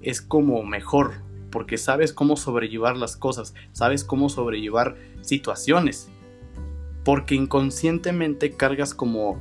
es 0.00 0.22
como 0.22 0.62
mejor. 0.62 1.25
Porque 1.56 1.78
sabes 1.78 2.12
cómo 2.12 2.36
sobrellevar 2.36 2.98
las 2.98 3.16
cosas, 3.16 3.54
sabes 3.72 4.04
cómo 4.04 4.28
sobrellevar 4.28 4.94
situaciones. 5.22 6.10
Porque 7.02 7.34
inconscientemente 7.34 8.50
cargas 8.50 8.92
como, 8.92 9.40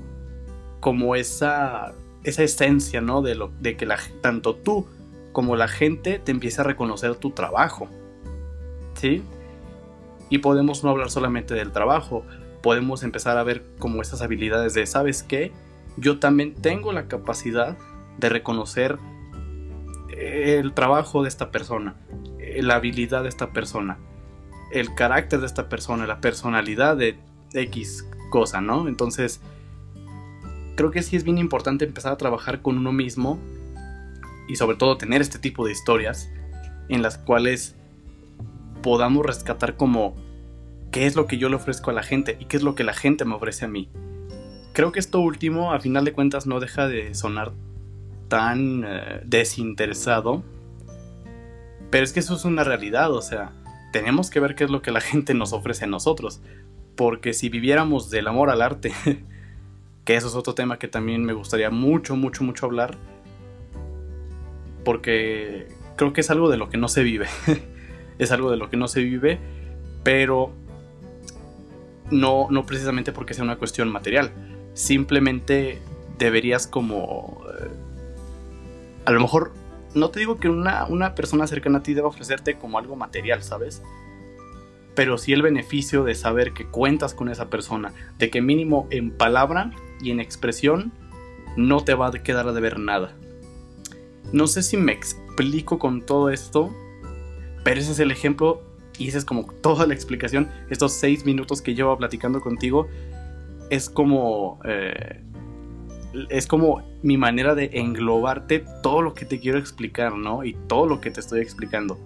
como 0.80 1.18
esa, 1.18 1.94
esa 2.24 2.44
esencia, 2.44 3.02
¿no? 3.02 3.22
De, 3.22 3.36
lo, 3.36 3.52
de 3.60 3.76
que 3.76 3.86
la, 3.86 4.00
tanto 4.22 4.56
tú 4.56 4.88
como 5.34 5.58
la 5.58 5.68
gente 5.68 6.18
te 6.20 6.32
empieza 6.32 6.62
a 6.62 6.64
reconocer 6.64 7.16
tu 7.16 7.32
trabajo. 7.32 7.90
¿Sí? 8.94 9.22
Y 10.30 10.38
podemos 10.38 10.86
no 10.86 10.92
hablar 10.92 11.12
solamente 11.12 11.54
del 11.54 11.74
trabajo, 11.74 12.24
podemos 12.64 13.04
empezar 13.04 13.38
a 13.38 13.44
ver 13.44 13.66
como 13.78 14.02
estas 14.02 14.22
habilidades 14.22 14.74
de, 14.74 14.86
¿sabes 14.86 15.22
qué? 15.22 15.52
Yo 15.98 16.20
también 16.20 16.56
tengo 16.56 16.94
la 16.94 17.10
capacidad 17.10 17.78
de 18.20 18.30
reconocer 18.30 19.00
el 20.18 20.74
trabajo 20.74 21.24
de 21.24 21.30
esta 21.30 21.52
persona, 21.52 21.96
la 22.58 22.76
habilidad 22.76 23.24
de 23.24 23.30
esta 23.30 23.52
persona, 23.52 23.98
el 24.72 24.94
carácter 24.96 25.40
de 25.40 25.46
esta 25.46 25.70
persona, 25.70 26.08
la 26.08 26.22
personalidad 26.22 26.98
de 26.98 27.18
X 27.54 28.08
cosa, 28.30 28.62
¿no? 28.62 28.88
Entonces, 28.88 29.42
creo 30.76 30.92
que 30.92 31.02
sí 31.02 31.16
es 31.16 31.24
bien 31.24 31.38
importante 31.38 31.86
empezar 31.86 32.14
a 32.14 32.18
trabajar 32.18 32.62
con 32.62 32.78
uno 32.78 32.92
mismo 32.92 33.40
y 34.48 34.56
sobre 34.56 34.78
todo 34.78 34.98
tener 34.98 35.22
este 35.22 35.40
tipo 35.40 35.66
de 35.66 35.72
historias 35.72 36.30
en 36.90 37.02
las 37.02 37.18
cuales 37.18 37.76
podamos 38.84 39.26
rescatar 39.26 39.78
como 39.78 40.16
qué 40.92 41.08
es 41.08 41.16
lo 41.16 41.26
que 41.26 41.38
yo 41.38 41.50
le 41.50 41.56
ofrezco 41.56 41.90
a 41.90 41.94
la 41.94 42.04
gente 42.04 42.38
y 42.40 42.46
qué 42.46 42.58
es 42.58 42.64
lo 42.64 42.76
que 42.76 42.84
la 42.84 42.94
gente 42.94 43.26
me 43.26 43.36
ofrece 43.36 43.66
a 43.66 43.68
mí. 43.68 43.90
Creo 44.74 44.92
que 44.92 45.00
esto 45.00 45.20
último, 45.20 45.72
a 45.74 45.80
final 45.80 46.06
de 46.06 46.14
cuentas, 46.14 46.46
no 46.46 46.60
deja 46.60 46.88
de 46.88 47.16
sonar 47.16 47.54
tan 48.36 48.84
eh, 48.86 49.22
desinteresado, 49.24 50.44
pero 51.90 52.04
es 52.04 52.12
que 52.12 52.20
eso 52.20 52.36
es 52.36 52.44
una 52.44 52.66
realidad, 52.66 53.14
o 53.14 53.22
sea, 53.22 53.54
tenemos 53.94 54.30
que 54.30 54.42
ver 54.42 54.56
qué 54.56 54.66
es 54.66 54.70
lo 54.70 54.82
que 54.82 54.92
la 54.92 55.00
gente 55.12 55.34
nos 55.34 55.54
ofrece 55.54 55.86
a 55.86 55.88
nosotros, 55.88 56.42
porque 56.98 57.32
si 57.32 57.48
viviéramos 57.48 58.10
del 58.10 58.28
amor 58.28 58.50
al 58.50 58.62
arte, 58.62 58.92
que 60.04 60.18
eso 60.18 60.28
es 60.28 60.36
otro 60.36 60.54
tema 60.54 60.80
que 60.80 60.90
también 60.90 61.24
me 61.24 61.32
gustaría 61.32 61.70
mucho, 61.70 62.18
mucho, 62.18 62.44
mucho 62.44 62.66
hablar, 62.66 62.98
porque 64.84 65.70
creo 65.96 66.12
que 66.12 66.20
es 66.20 66.30
algo 66.30 66.50
de 66.50 66.58
lo 66.58 66.68
que 66.68 66.78
no 66.78 66.90
se 66.90 67.04
vive. 67.04 67.28
es 68.20 68.34
algo 68.34 68.52
de 68.52 68.58
lo 68.58 68.70
que 68.70 68.76
no 68.76 68.90
se 68.90 69.02
vive, 69.02 69.40
pero 70.04 70.52
no, 72.12 72.48
no 72.52 72.66
precisamente 72.66 73.14
porque 73.14 73.34
sea 73.34 73.46
una 73.46 73.56
cuestión 73.56 73.90
material. 73.90 74.34
Simplemente 74.74 75.80
deberías 76.18 76.68
como... 76.68 77.46
A 79.06 79.12
lo 79.12 79.20
mejor, 79.20 79.54
no 79.94 80.10
te 80.10 80.20
digo 80.20 80.38
que 80.38 80.50
una, 80.50 80.86
una 80.86 81.16
persona 81.16 81.48
cercana 81.48 81.80
a 81.80 81.84
ti 81.84 81.94
deba 81.94 82.08
ofrecerte 82.08 82.56
como 82.56 82.80
algo 82.80 82.96
material, 82.96 83.44
¿sabes? 83.44 83.84
Pero 84.96 85.18
sí 85.18 85.34
el 85.34 85.42
beneficio 85.42 86.04
de 86.04 86.16
saber 86.16 86.54
que 86.54 86.66
cuentas 86.66 87.14
con 87.14 87.30
esa 87.30 87.50
persona, 87.50 87.94
de 88.18 88.30
que 88.30 88.42
mínimo 88.42 88.88
en 88.90 89.12
palabra 89.12 89.72
y 90.02 90.12
en 90.12 90.20
expresión 90.20 90.92
no 91.56 91.84
te 91.84 91.94
va 91.94 92.08
a 92.08 92.12
quedar 92.12 92.48
a 92.48 92.54
deber 92.54 92.80
nada. 92.80 93.16
No 94.32 94.48
sé 94.48 94.64
si 94.64 94.76
me 94.76 94.92
explico 94.92 95.78
con 95.80 96.02
todo 96.02 96.30
esto, 96.30 96.74
pero 97.64 97.80
ese 97.80 97.92
es 97.92 98.00
el 98.00 98.12
ejemplo 98.12 98.64
y 98.98 99.08
esa 99.08 99.18
es 99.20 99.26
como 99.26 99.46
toda 99.46 99.86
la 99.86 99.94
explicación. 99.94 100.50
Estos 100.70 100.94
seis 100.94 101.26
minutos 101.26 101.62
que 101.62 101.76
llevo 101.76 101.98
platicando 101.98 102.42
contigo 102.42 102.88
es 103.70 103.90
como... 103.90 104.60
Eh, 104.66 105.22
es 106.30 106.48
como 106.48 106.84
mi 107.04 107.18
manera 107.18 107.56
de 107.56 107.72
englobarte 107.74 108.64
todo 108.82 109.02
lo 109.02 109.14
que 109.14 109.26
te 109.26 109.40
quiero 109.40 109.60
explicar, 109.60 110.16
¿no? 110.16 110.44
Y 110.44 110.54
todo 110.68 110.88
lo 110.88 111.02
que 111.02 111.12
te 111.12 111.20
estoy 111.20 111.42
explicando. 111.42 112.00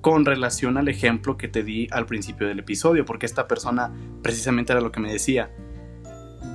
Con 0.00 0.24
relación 0.24 0.76
al 0.76 0.88
ejemplo 0.88 1.36
que 1.36 1.48
te 1.48 1.62
di 1.62 1.88
al 1.90 2.06
principio 2.06 2.46
del 2.46 2.58
episodio, 2.58 3.04
porque 3.04 3.26
esta 3.26 3.48
persona 3.48 3.92
precisamente 4.22 4.72
era 4.72 4.80
lo 4.80 4.92
que 4.92 5.00
me 5.00 5.12
decía. 5.12 5.50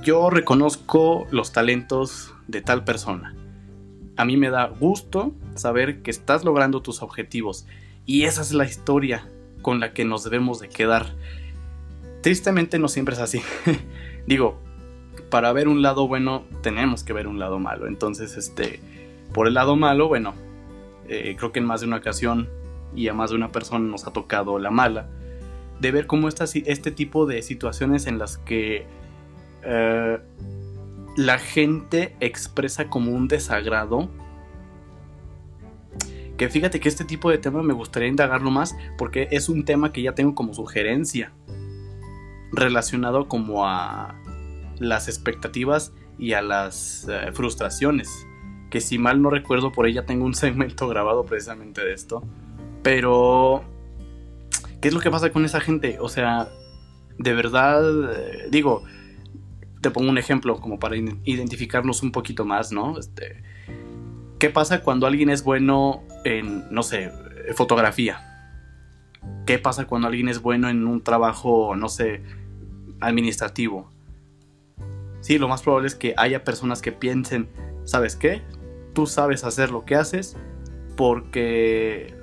Yo 0.02 0.30
reconozco 0.30 1.26
los 1.30 1.52
talentos 1.52 2.34
de 2.46 2.62
tal 2.62 2.84
persona 2.84 3.34
a 4.20 4.26
mí 4.26 4.36
me 4.36 4.50
da 4.50 4.66
gusto 4.66 5.34
saber 5.54 6.02
que 6.02 6.10
estás 6.10 6.44
logrando 6.44 6.82
tus 6.82 7.02
objetivos 7.02 7.66
y 8.04 8.24
esa 8.24 8.42
es 8.42 8.52
la 8.52 8.66
historia 8.66 9.26
con 9.62 9.80
la 9.80 9.94
que 9.94 10.04
nos 10.04 10.24
debemos 10.24 10.60
de 10.60 10.68
quedar. 10.68 11.14
Tristemente 12.20 12.78
no 12.78 12.88
siempre 12.88 13.14
es 13.14 13.20
así. 13.20 13.40
Digo, 14.26 14.60
para 15.30 15.52
ver 15.52 15.68
un 15.68 15.82
lado 15.82 16.06
bueno 16.08 16.44
tenemos 16.62 17.04
que 17.04 17.12
ver 17.12 17.26
un 17.26 17.38
lado 17.38 17.58
malo. 17.58 17.86
Entonces, 17.86 18.36
este, 18.36 18.80
por 19.32 19.46
el 19.46 19.54
lado 19.54 19.76
malo, 19.76 20.08
bueno, 20.08 20.34
eh, 21.08 21.34
creo 21.38 21.52
que 21.52 21.60
en 21.60 21.64
más 21.64 21.80
de 21.80 21.86
una 21.86 21.96
ocasión 21.96 22.48
y 22.94 23.08
a 23.08 23.14
más 23.14 23.30
de 23.30 23.36
una 23.36 23.52
persona 23.52 23.84
nos 23.84 24.06
ha 24.06 24.12
tocado 24.12 24.58
la 24.58 24.70
mala 24.70 25.08
de 25.80 25.92
ver 25.92 26.06
cómo 26.06 26.28
este 26.28 26.90
tipo 26.90 27.26
de 27.26 27.42
situaciones 27.42 28.06
en 28.06 28.18
las 28.18 28.36
que 28.36 28.86
eh, 29.64 30.18
la 31.16 31.38
gente 31.38 32.14
expresa 32.20 32.88
como 32.88 33.12
un 33.12 33.28
desagrado. 33.28 34.08
Que 36.36 36.48
fíjate 36.48 36.80
que 36.80 36.88
este 36.88 37.04
tipo 37.04 37.30
de 37.30 37.38
tema 37.38 37.62
me 37.62 37.72
gustaría 37.72 38.08
indagarlo 38.08 38.50
más 38.50 38.76
porque 38.98 39.28
es 39.30 39.48
un 39.48 39.64
tema 39.64 39.92
que 39.92 40.02
ya 40.02 40.14
tengo 40.14 40.34
como 40.34 40.54
sugerencia 40.54 41.32
relacionado 42.52 43.28
como 43.28 43.66
a 43.66 44.19
las 44.80 45.06
expectativas 45.06 45.92
y 46.18 46.32
a 46.32 46.42
las 46.42 47.06
eh, 47.08 47.30
frustraciones. 47.32 48.26
Que 48.70 48.80
si 48.80 48.98
mal 48.98 49.22
no 49.22 49.30
recuerdo 49.30 49.70
por 49.70 49.86
ella 49.86 50.04
tengo 50.06 50.24
un 50.24 50.34
segmento 50.34 50.88
grabado 50.88 51.24
precisamente 51.24 51.84
de 51.84 51.92
esto. 51.92 52.24
Pero... 52.82 53.62
¿Qué 54.80 54.88
es 54.88 54.94
lo 54.94 55.00
que 55.00 55.10
pasa 55.10 55.30
con 55.30 55.44
esa 55.44 55.60
gente? 55.60 55.98
O 56.00 56.08
sea, 56.08 56.48
de 57.18 57.34
verdad, 57.34 57.82
eh, 58.14 58.48
digo, 58.50 58.82
te 59.82 59.90
pongo 59.90 60.08
un 60.08 60.16
ejemplo 60.16 60.58
como 60.58 60.78
para 60.78 60.96
identificarnos 60.96 62.02
un 62.02 62.12
poquito 62.12 62.46
más, 62.46 62.72
¿no? 62.72 62.98
Este, 62.98 63.42
¿Qué 64.38 64.48
pasa 64.48 64.80
cuando 64.80 65.06
alguien 65.06 65.28
es 65.28 65.44
bueno 65.44 66.02
en, 66.24 66.64
no 66.70 66.82
sé, 66.82 67.12
fotografía? 67.54 68.26
¿Qué 69.44 69.58
pasa 69.58 69.86
cuando 69.86 70.08
alguien 70.08 70.30
es 70.30 70.40
bueno 70.40 70.70
en 70.70 70.86
un 70.86 71.02
trabajo, 71.02 71.76
no 71.76 71.90
sé, 71.90 72.22
administrativo? 73.00 73.90
Sí, 75.20 75.38
lo 75.38 75.48
más 75.48 75.62
probable 75.62 75.88
es 75.88 75.94
que 75.94 76.14
haya 76.16 76.44
personas 76.44 76.80
que 76.80 76.92
piensen, 76.92 77.48
¿sabes 77.84 78.16
qué? 78.16 78.42
Tú 78.94 79.06
sabes 79.06 79.44
hacer 79.44 79.70
lo 79.70 79.84
que 79.84 79.96
haces 79.96 80.36
porque 80.96 82.14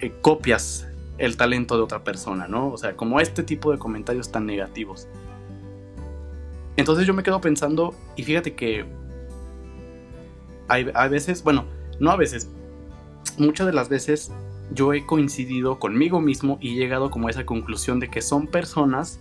eh, 0.00 0.12
copias 0.20 0.88
el 1.18 1.36
talento 1.36 1.76
de 1.76 1.82
otra 1.82 2.02
persona, 2.02 2.48
¿no? 2.48 2.70
O 2.70 2.78
sea, 2.78 2.96
como 2.96 3.20
este 3.20 3.42
tipo 3.42 3.70
de 3.72 3.78
comentarios 3.78 4.32
tan 4.32 4.46
negativos. 4.46 5.06
Entonces 6.76 7.06
yo 7.06 7.12
me 7.12 7.22
quedo 7.22 7.40
pensando, 7.40 7.94
y 8.16 8.22
fíjate 8.22 8.54
que 8.54 8.86
hay, 10.68 10.90
a 10.94 11.08
veces, 11.08 11.42
bueno, 11.42 11.66
no 11.98 12.10
a 12.10 12.16
veces, 12.16 12.48
muchas 13.36 13.66
de 13.66 13.72
las 13.72 13.88
veces 13.88 14.32
yo 14.72 14.94
he 14.94 15.04
coincidido 15.04 15.78
conmigo 15.78 16.20
mismo 16.20 16.58
y 16.60 16.72
he 16.72 16.76
llegado 16.76 17.10
como 17.10 17.28
a 17.28 17.30
esa 17.30 17.44
conclusión 17.44 18.00
de 18.00 18.08
que 18.08 18.22
son 18.22 18.46
personas 18.46 19.20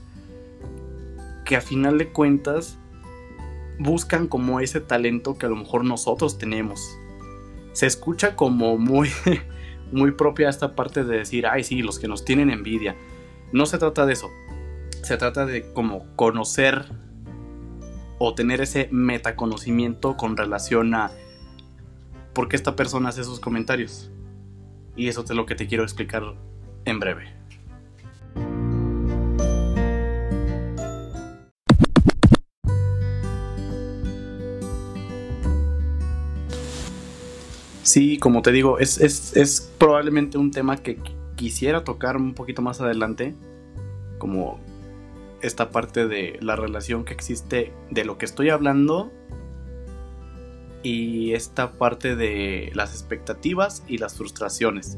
que 1.43 1.55
a 1.55 1.62
final 1.62 1.98
de 1.98 2.09
cuentas 2.09 2.77
buscan 3.79 4.27
como 4.27 4.59
ese 4.59 4.81
talento 4.81 5.38
que 5.38 5.45
a 5.45 5.50
lo 5.50 5.55
mejor 5.55 5.86
nosotros 5.86 6.38
tenemos. 6.38 6.98
Se 7.71 7.88
escucha 7.88 8.36
como 8.36 8.77
muy, 8.77 9.09
muy 9.91 10.12
propia 10.12 10.50
esta 10.50 10.75
parte 10.75 11.03
de 11.03 11.17
decir, 11.17 11.48
ay 11.48 11.63
sí, 11.63 11.81
los 11.81 11.98
que 11.98 12.07
nos 12.07 12.25
tienen 12.25 12.51
envidia. 12.51 12.95
No 13.51 13.65
se 13.65 13.77
trata 13.77 14.05
de 14.05 14.13
eso. 14.13 14.29
Se 15.01 15.17
trata 15.17 15.45
de 15.45 15.71
como 15.74 16.05
conocer 16.15 16.86
o 18.19 18.36
tener 18.36 18.59
ese 18.62 18.89
metaconocimiento 18.91 20.17
con 20.17 20.36
relación 20.36 20.93
a 20.93 21.12
por 22.33 22.50
qué 22.50 22.57
esta 22.57 22.75
persona 22.75 23.09
hace 23.09 23.21
esos 23.21 23.39
comentarios. 23.39 24.12
Y 24.95 25.07
eso 25.07 25.24
es 25.24 25.29
lo 25.31 25.45
que 25.45 25.55
te 25.55 25.67
quiero 25.67 25.83
explicar 25.83 26.24
en 26.83 27.00
breve. 27.00 27.38
Sí, 37.89 38.19
como 38.19 38.43
te 38.43 38.51
digo, 38.51 38.77
es, 38.77 39.00
es, 39.00 39.74
probablemente 39.79 40.38
un 40.38 40.51
tema 40.51 40.77
que 40.77 41.00
quisiera 41.36 41.84
tocar 41.84 42.17
un 42.17 42.36
poquito 42.36 42.62
más 42.62 42.79
adelante, 42.81 43.34
como 44.19 44.60
esta 45.41 45.72
parte 45.72 46.08
de 46.08 46.38
la 46.39 46.55
relación 46.55 47.03
que 47.03 47.15
existe 47.15 47.74
de 47.89 48.05
lo 48.05 48.19
que 48.19 48.25
estoy 48.25 48.51
hablando 48.51 49.12
y 50.84 51.34
esta 51.34 51.79
parte 51.79 52.15
de 52.15 52.69
las 52.75 52.91
expectativas 52.93 53.84
y 53.88 53.98
las 53.98 54.17
frustraciones. 54.17 54.96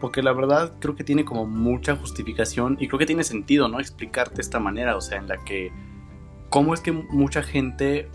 Porque 0.00 0.22
la 0.22 0.32
verdad 0.32 0.74
creo 0.78 0.94
que 0.94 1.02
tiene 1.02 1.24
como 1.24 1.46
mucha 1.46 1.96
justificación 1.96 2.76
y 2.78 2.86
creo 2.86 3.00
que 3.00 3.06
tiene 3.06 3.24
sentido, 3.24 3.66
¿no? 3.66 3.80
Explicarte 3.80 4.40
esta 4.40 4.60
manera, 4.60 4.96
o 4.96 5.00
sea, 5.00 5.18
en 5.18 5.26
la 5.26 5.42
que 5.42 5.72
cómo 6.48 6.74
es 6.74 6.80
que 6.80 6.92
mucha 6.92 7.42
gente 7.42 8.08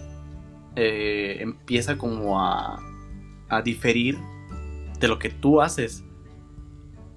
eh, 0.77 1.39
empieza 1.41 1.97
como 1.97 2.39
a 2.39 2.87
a 3.50 3.62
diferir 3.62 4.18
de 5.00 5.08
lo 5.08 5.20
que 5.20 5.30
tú 5.30 5.62
haces. 5.62 6.04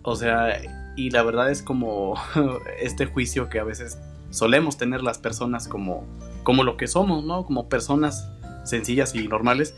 O 0.03 0.17
sea, 0.17 0.61
y 0.97 1.11
la 1.11 1.23
verdad 1.23 1.51
es 1.51 1.63
como 1.63 2.15
este 2.81 3.07
juicio 3.07 3.49
que 3.49 3.59
a 3.59 3.65
veces 3.65 3.99
solemos 4.31 4.77
tener 4.77 5.03
las 5.03 5.19
personas 5.19 5.69
como, 5.69 6.05
como 6.43 6.65
lo 6.65 6.77
que 6.77 6.87
somos, 6.87 7.25
¿no? 7.25 7.45
Como 7.45 7.69
personas 7.69 8.31
sencillas 8.65 9.15
y 9.15 9.27
normales. 9.29 9.77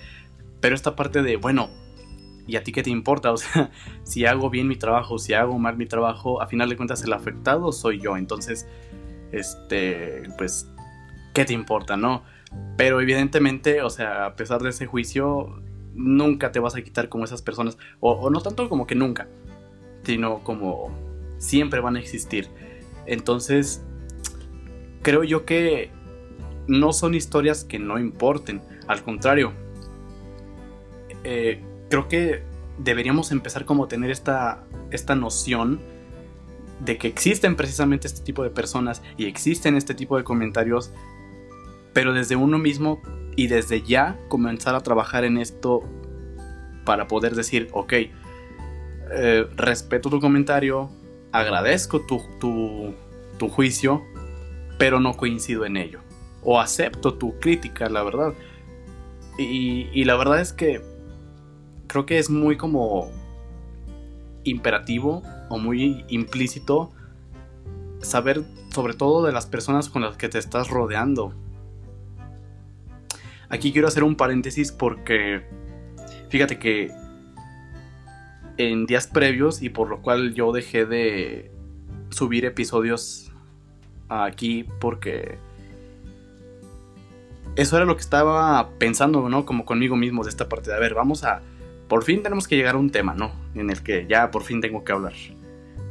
Pero 0.60 0.74
esta 0.74 0.94
parte 0.94 1.22
de, 1.22 1.36
bueno, 1.36 1.70
¿y 2.46 2.56
a 2.56 2.62
ti 2.62 2.72
qué 2.72 2.82
te 2.82 2.90
importa? 2.90 3.32
O 3.32 3.36
sea, 3.36 3.70
si 4.04 4.26
hago 4.26 4.50
bien 4.50 4.68
mi 4.68 4.76
trabajo, 4.76 5.18
si 5.18 5.34
hago 5.34 5.58
mal 5.58 5.76
mi 5.76 5.86
trabajo, 5.86 6.42
a 6.42 6.46
final 6.46 6.68
de 6.68 6.76
cuentas 6.76 7.02
el 7.02 7.12
afectado 7.12 7.72
soy 7.72 8.00
yo. 8.00 8.16
Entonces, 8.16 8.68
este, 9.32 10.22
pues, 10.38 10.70
¿qué 11.34 11.44
te 11.44 11.52
importa, 11.52 11.96
no? 11.96 12.22
Pero 12.76 13.00
evidentemente, 13.00 13.82
o 13.82 13.90
sea, 13.90 14.26
a 14.26 14.36
pesar 14.36 14.62
de 14.62 14.70
ese 14.70 14.86
juicio, 14.86 15.62
nunca 15.94 16.52
te 16.52 16.60
vas 16.60 16.74
a 16.74 16.82
quitar 16.82 17.08
como 17.08 17.24
esas 17.24 17.42
personas, 17.42 17.78
o, 18.00 18.30
no 18.30 18.40
tanto 18.40 18.68
como 18.68 18.86
que 18.86 18.94
nunca, 18.94 19.28
sino 20.04 20.40
como 20.40 20.90
siempre 21.38 21.80
van 21.80 21.96
a 21.96 22.00
existir. 22.00 22.48
Entonces, 23.06 23.84
creo 25.02 25.24
yo 25.24 25.44
que 25.44 25.90
no 26.66 26.92
son 26.92 27.14
historias 27.14 27.64
que 27.64 27.78
no 27.78 27.98
importen, 27.98 28.62
al 28.86 29.02
contrario, 29.02 29.52
eh, 31.24 31.62
creo 31.88 32.08
que 32.08 32.42
deberíamos 32.78 33.32
empezar 33.32 33.64
como 33.64 33.84
a 33.84 33.88
tener 33.88 34.10
esta, 34.10 34.64
esta 34.90 35.14
noción 35.14 35.80
de 36.80 36.98
que 36.98 37.06
existen 37.06 37.54
precisamente 37.54 38.06
este 38.06 38.22
tipo 38.22 38.42
de 38.42 38.50
personas 38.50 39.02
y 39.16 39.26
existen 39.26 39.76
este 39.76 39.94
tipo 39.94 40.16
de 40.16 40.24
comentarios, 40.24 40.92
pero 41.92 42.12
desde 42.12 42.36
uno 42.36 42.58
mismo 42.58 43.00
y 43.36 43.46
desde 43.46 43.82
ya 43.82 44.18
comenzar 44.28 44.74
a 44.74 44.80
trabajar 44.80 45.24
en 45.24 45.38
esto 45.38 45.82
para 46.84 47.06
poder 47.06 47.34
decir, 47.34 47.68
ok, 47.72 47.92
eh, 49.14 49.46
respeto 49.56 50.10
tu 50.10 50.20
comentario, 50.20 50.90
agradezco 51.32 52.00
tu, 52.00 52.20
tu, 52.38 53.48
juicio, 53.48 54.02
pero 54.78 55.00
no 55.00 55.16
coincido 55.16 55.64
en 55.64 55.76
ello. 55.76 56.00
O 56.42 56.60
acepto 56.60 57.14
tu 57.14 57.38
crítica, 57.38 57.88
la 57.88 58.02
verdad. 58.02 58.34
Y, 59.38 59.88
y, 59.92 60.04
la 60.04 60.16
verdad 60.16 60.40
es 60.40 60.52
que 60.52 60.80
creo 61.88 62.06
que 62.06 62.18
es 62.18 62.30
muy 62.30 62.56
como 62.56 63.10
imperativo 64.44 65.22
o 65.48 65.58
muy 65.58 66.04
implícito 66.08 66.92
saber 68.02 68.44
sobre 68.72 68.94
todo 68.94 69.24
de 69.24 69.32
las 69.32 69.46
personas 69.46 69.88
con 69.88 70.02
las 70.02 70.16
que 70.16 70.28
te 70.28 70.38
estás 70.38 70.68
rodeando. 70.68 71.34
Aquí 73.52 73.70
quiero 73.70 73.86
hacer 73.86 74.02
un 74.02 74.16
paréntesis 74.16 74.72
porque 74.72 75.42
fíjate 76.30 76.58
que 76.58 76.90
en 78.56 78.86
días 78.86 79.06
previos 79.06 79.60
y 79.60 79.68
por 79.68 79.90
lo 79.90 80.00
cual 80.00 80.32
yo 80.32 80.52
dejé 80.52 80.86
de 80.86 81.50
subir 82.08 82.46
episodios 82.46 83.30
aquí 84.08 84.64
porque 84.80 85.36
eso 87.54 87.76
era 87.76 87.84
lo 87.84 87.94
que 87.94 88.00
estaba 88.00 88.70
pensando, 88.78 89.28
¿no? 89.28 89.44
Como 89.44 89.66
conmigo 89.66 89.96
mismo 89.96 90.24
de 90.24 90.30
esta 90.30 90.48
parte 90.48 90.70
de, 90.70 90.76
a 90.76 90.80
ver, 90.80 90.94
vamos 90.94 91.22
a, 91.22 91.42
por 91.88 92.04
fin 92.04 92.22
tenemos 92.22 92.48
que 92.48 92.56
llegar 92.56 92.74
a 92.74 92.78
un 92.78 92.88
tema, 92.88 93.12
¿no? 93.12 93.32
En 93.54 93.68
el 93.68 93.82
que 93.82 94.06
ya 94.08 94.30
por 94.30 94.44
fin 94.44 94.62
tengo 94.62 94.82
que 94.82 94.92
hablar. 94.92 95.12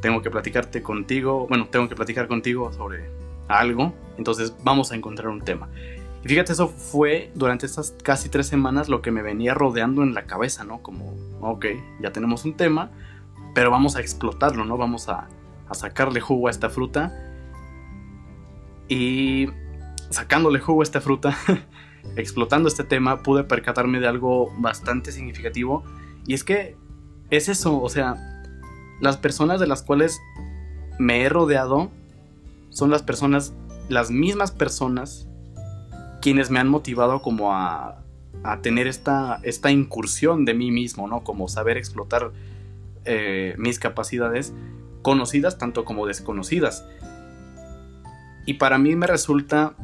Tengo 0.01 0.23
que 0.23 0.31
platicarte 0.31 0.81
contigo, 0.81 1.45
bueno, 1.47 1.67
tengo 1.69 1.87
que 1.87 1.95
platicar 1.95 2.27
contigo 2.27 2.73
sobre 2.73 3.07
algo, 3.47 3.93
entonces 4.17 4.51
vamos 4.63 4.91
a 4.91 4.95
encontrar 4.95 5.27
un 5.27 5.41
tema. 5.41 5.69
Y 6.23 6.27
fíjate, 6.27 6.53
eso 6.53 6.67
fue 6.67 7.31
durante 7.33 7.65
estas 7.65 7.95
casi 8.03 8.29
tres 8.29 8.47
semanas 8.47 8.89
lo 8.89 9.01
que 9.01 9.11
me 9.11 9.23
venía 9.23 9.53
rodeando 9.53 10.03
en 10.03 10.13
la 10.13 10.25
cabeza, 10.25 10.63
¿no? 10.63 10.83
Como, 10.83 11.15
ok, 11.41 11.65
ya 11.99 12.11
tenemos 12.11 12.45
un 12.45 12.55
tema, 12.55 12.91
pero 13.55 13.71
vamos 13.71 13.95
a 13.95 14.01
explotarlo, 14.01 14.63
¿no? 14.63 14.77
Vamos 14.77 15.09
a, 15.09 15.27
sacarle 15.71 16.19
jugo 16.19 16.47
a 16.47 16.51
esta 16.51 16.69
fruta. 16.69 17.11
Y 18.87 19.47
sacándole 20.09 20.59
jugo 20.59 20.81
a 20.81 20.83
esta 20.83 21.01
fruta, 21.01 21.35
explotando 22.15 22.67
este 22.67 22.83
tema, 22.83 23.23
pude 23.23 23.43
percatarme 23.43 23.99
de 23.99 24.07
algo 24.07 24.53
bastante 24.59 25.11
significativo. 25.11 25.83
Y 26.27 26.33
es 26.35 26.43
que 26.43 26.75
es 27.31 27.49
eso, 27.49 27.81
o 27.81 27.89
sea, 27.89 28.43
las 28.99 29.17
personas 29.17 29.59
de 29.59 29.65
las 29.65 29.81
cuales 29.81 30.19
me 30.99 31.23
he 31.23 31.29
rodeado 31.29 31.89
son 32.69 32.91
las 32.91 33.01
personas, 33.01 33.53
las 33.89 34.11
mismas 34.11 34.51
personas 34.51 35.27
quienes 36.21 36.49
me 36.49 36.59
han 36.59 36.69
motivado 36.69 37.21
como 37.21 37.53
a, 37.53 37.97
tener 38.61 38.87
esta, 38.87 39.39
esta 39.43 39.69
incursión 39.69 40.45
de 40.45 40.53
mí 40.53 40.71
mismo, 40.71 41.07
¿no? 41.07 41.23
Como 41.23 41.47
saber 41.47 41.77
explotar 41.77 42.31
eh, 43.05 43.53
mis 43.57 43.77
capacidades, 43.77 44.53
conocidas 45.01 45.57
tanto 45.57 45.85
como 45.85 46.07
desconocidas. 46.07 46.85
Y 48.45 48.55
para 48.55 48.77
mí 48.77 48.95
me 48.95 49.05
resulta 49.05 49.75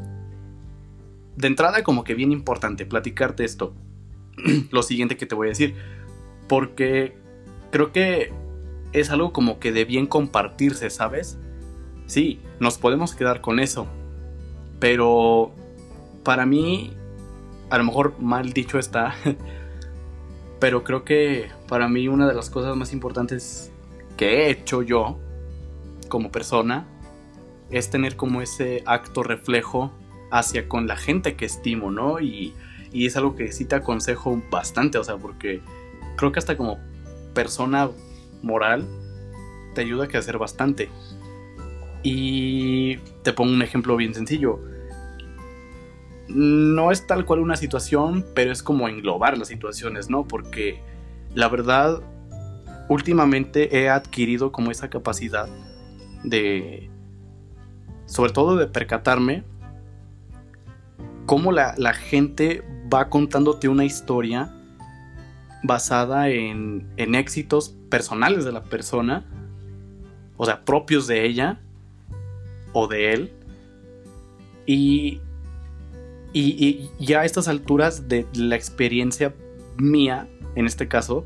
de 1.35 1.47
entrada 1.47 1.83
como 1.83 2.03
que 2.03 2.15
bien 2.15 2.31
importante 2.31 2.85
platicarte 2.85 3.45
esto, 3.45 3.73
lo 4.71 4.81
siguiente 4.81 5.17
que 5.17 5.25
te 5.25 5.35
voy 5.35 5.47
a 5.47 5.49
decir, 5.49 5.75
porque 6.47 7.15
creo 7.71 7.91
que 7.91 8.33
es 8.93 9.11
algo 9.11 9.33
como 9.33 9.59
que 9.59 9.71
de 9.71 9.85
bien 9.85 10.07
compartirse, 10.07 10.89
¿sabes? 10.89 11.37
Sí, 12.07 12.39
nos 12.59 12.77
podemos 12.77 13.13
quedar 13.13 13.41
con 13.41 13.59
eso, 13.59 13.87
pero 14.79 15.53
para 16.27 16.45
mí, 16.45 16.91
a 17.69 17.77
lo 17.77 17.85
mejor 17.85 18.19
mal 18.19 18.51
dicho 18.51 18.79
está, 18.79 19.15
pero 20.59 20.83
creo 20.83 21.05
que 21.05 21.47
para 21.69 21.87
mí 21.87 22.09
una 22.09 22.27
de 22.27 22.33
las 22.33 22.49
cosas 22.49 22.75
más 22.75 22.91
importantes 22.91 23.71
que 24.17 24.27
he 24.43 24.49
hecho 24.49 24.81
yo 24.81 25.17
como 26.09 26.29
persona 26.29 26.85
es 27.69 27.89
tener 27.89 28.17
como 28.17 28.41
ese 28.41 28.83
acto 28.85 29.23
reflejo 29.23 29.93
hacia 30.29 30.67
con 30.67 30.85
la 30.85 30.97
gente 30.97 31.37
que 31.37 31.45
estimo, 31.45 31.91
¿no? 31.91 32.19
Y, 32.19 32.53
y 32.91 33.05
es 33.05 33.15
algo 33.15 33.37
que 33.37 33.53
sí 33.53 33.63
te 33.63 33.75
aconsejo 33.75 34.41
bastante, 34.51 34.97
o 34.97 35.05
sea, 35.05 35.15
porque 35.15 35.61
creo 36.17 36.33
que 36.33 36.39
hasta 36.39 36.57
como 36.57 36.77
persona 37.33 37.89
moral 38.43 38.85
te 39.75 39.79
ayuda 39.79 40.03
a 40.03 40.07
crecer 40.09 40.37
bastante. 40.37 40.89
Y 42.03 42.97
te 43.23 43.31
pongo 43.31 43.53
un 43.53 43.61
ejemplo 43.61 43.95
bien 43.95 44.13
sencillo 44.13 44.59
no 46.27 46.91
es 46.91 47.07
tal 47.07 47.25
cual 47.25 47.39
una 47.39 47.55
situación, 47.55 48.25
pero 48.35 48.51
es 48.51 48.61
como 48.61 48.87
englobar 48.87 49.37
las 49.37 49.47
situaciones, 49.47 50.09
¿no? 50.09 50.27
Porque 50.27 50.81
la 51.33 51.47
verdad, 51.47 52.01
últimamente 52.89 53.77
he 53.77 53.89
adquirido 53.89 54.51
como 54.51 54.71
esa 54.71 54.89
capacidad 54.89 55.47
de, 56.23 56.89
sobre 58.05 58.33
todo 58.33 58.57
de 58.57 58.67
percatarme, 58.67 59.43
cómo 61.25 61.51
la, 61.51 61.75
gente 61.93 62.63
va 62.91 63.09
contándote 63.09 63.67
una 63.67 63.85
historia 63.85 64.53
basada 65.63 66.29
en, 66.29 66.87
en 66.97 67.15
éxitos 67.15 67.75
personales 67.89 68.45
de 68.45 68.51
la 68.51 68.63
persona, 68.63 69.25
o 70.37 70.45
sea, 70.45 70.63
propios 70.63 71.07
de 71.07 71.25
ella 71.25 71.59
o 72.73 72.87
de 72.87 73.13
él. 73.13 73.33
Y 74.65 75.21
y, 76.33 76.89
ya 76.99 77.21
a 77.21 77.25
estas 77.25 77.47
alturas 77.47 78.07
de 78.07 78.25
la 78.33 78.55
experiencia 78.55 79.33
mía, 79.77 80.27
en 80.55 80.65
este 80.65 80.87
caso, 80.87 81.25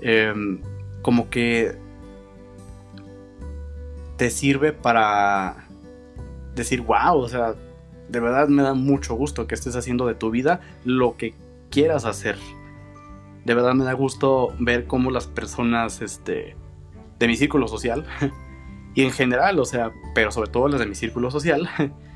em, 0.00 0.60
como 1.02 1.30
que 1.30 1.76
te 4.16 4.30
sirve 4.30 4.72
para 4.72 5.66
decir, 6.54 6.82
wow, 6.82 7.16
o 7.16 7.28
sea, 7.28 7.54
de 8.08 8.20
verdad 8.20 8.48
me 8.48 8.62
da 8.62 8.74
mucho 8.74 9.14
gusto 9.14 9.46
que 9.46 9.54
estés 9.54 9.76
haciendo 9.76 10.06
de 10.06 10.14
tu 10.14 10.30
vida 10.30 10.60
lo 10.84 11.16
que 11.16 11.34
quieras 11.70 12.04
hacer. 12.04 12.36
De 13.44 13.54
verdad 13.54 13.72
me 13.74 13.84
da 13.84 13.92
gusto 13.94 14.52
ver 14.58 14.86
cómo 14.86 15.10
las 15.10 15.26
personas, 15.26 16.02
este, 16.02 16.56
de 17.18 17.28
mi 17.28 17.36
círculo 17.36 17.68
social, 17.68 18.04
y 18.94 19.04
en 19.04 19.12
general, 19.12 19.58
o 19.58 19.64
sea, 19.64 19.92
pero 20.14 20.32
sobre 20.32 20.50
todo 20.50 20.68
las 20.68 20.80
de 20.80 20.86
mi 20.86 20.94
círculo 20.94 21.30
social, 21.30 21.68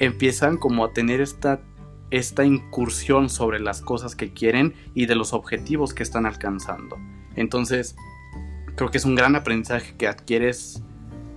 empiezan 0.00 0.56
como 0.56 0.84
a 0.84 0.92
tener 0.92 1.20
esta, 1.20 1.60
esta 2.10 2.44
incursión 2.44 3.28
sobre 3.28 3.60
las 3.60 3.82
cosas 3.82 4.16
que 4.16 4.32
quieren 4.32 4.74
y 4.94 5.06
de 5.06 5.14
los 5.14 5.32
objetivos 5.32 5.94
que 5.94 6.02
están 6.02 6.26
alcanzando. 6.26 6.98
Entonces, 7.36 7.94
creo 8.74 8.90
que 8.90 8.98
es 8.98 9.04
un 9.04 9.14
gran 9.14 9.36
aprendizaje 9.36 9.94
que 9.96 10.08
adquieres, 10.08 10.82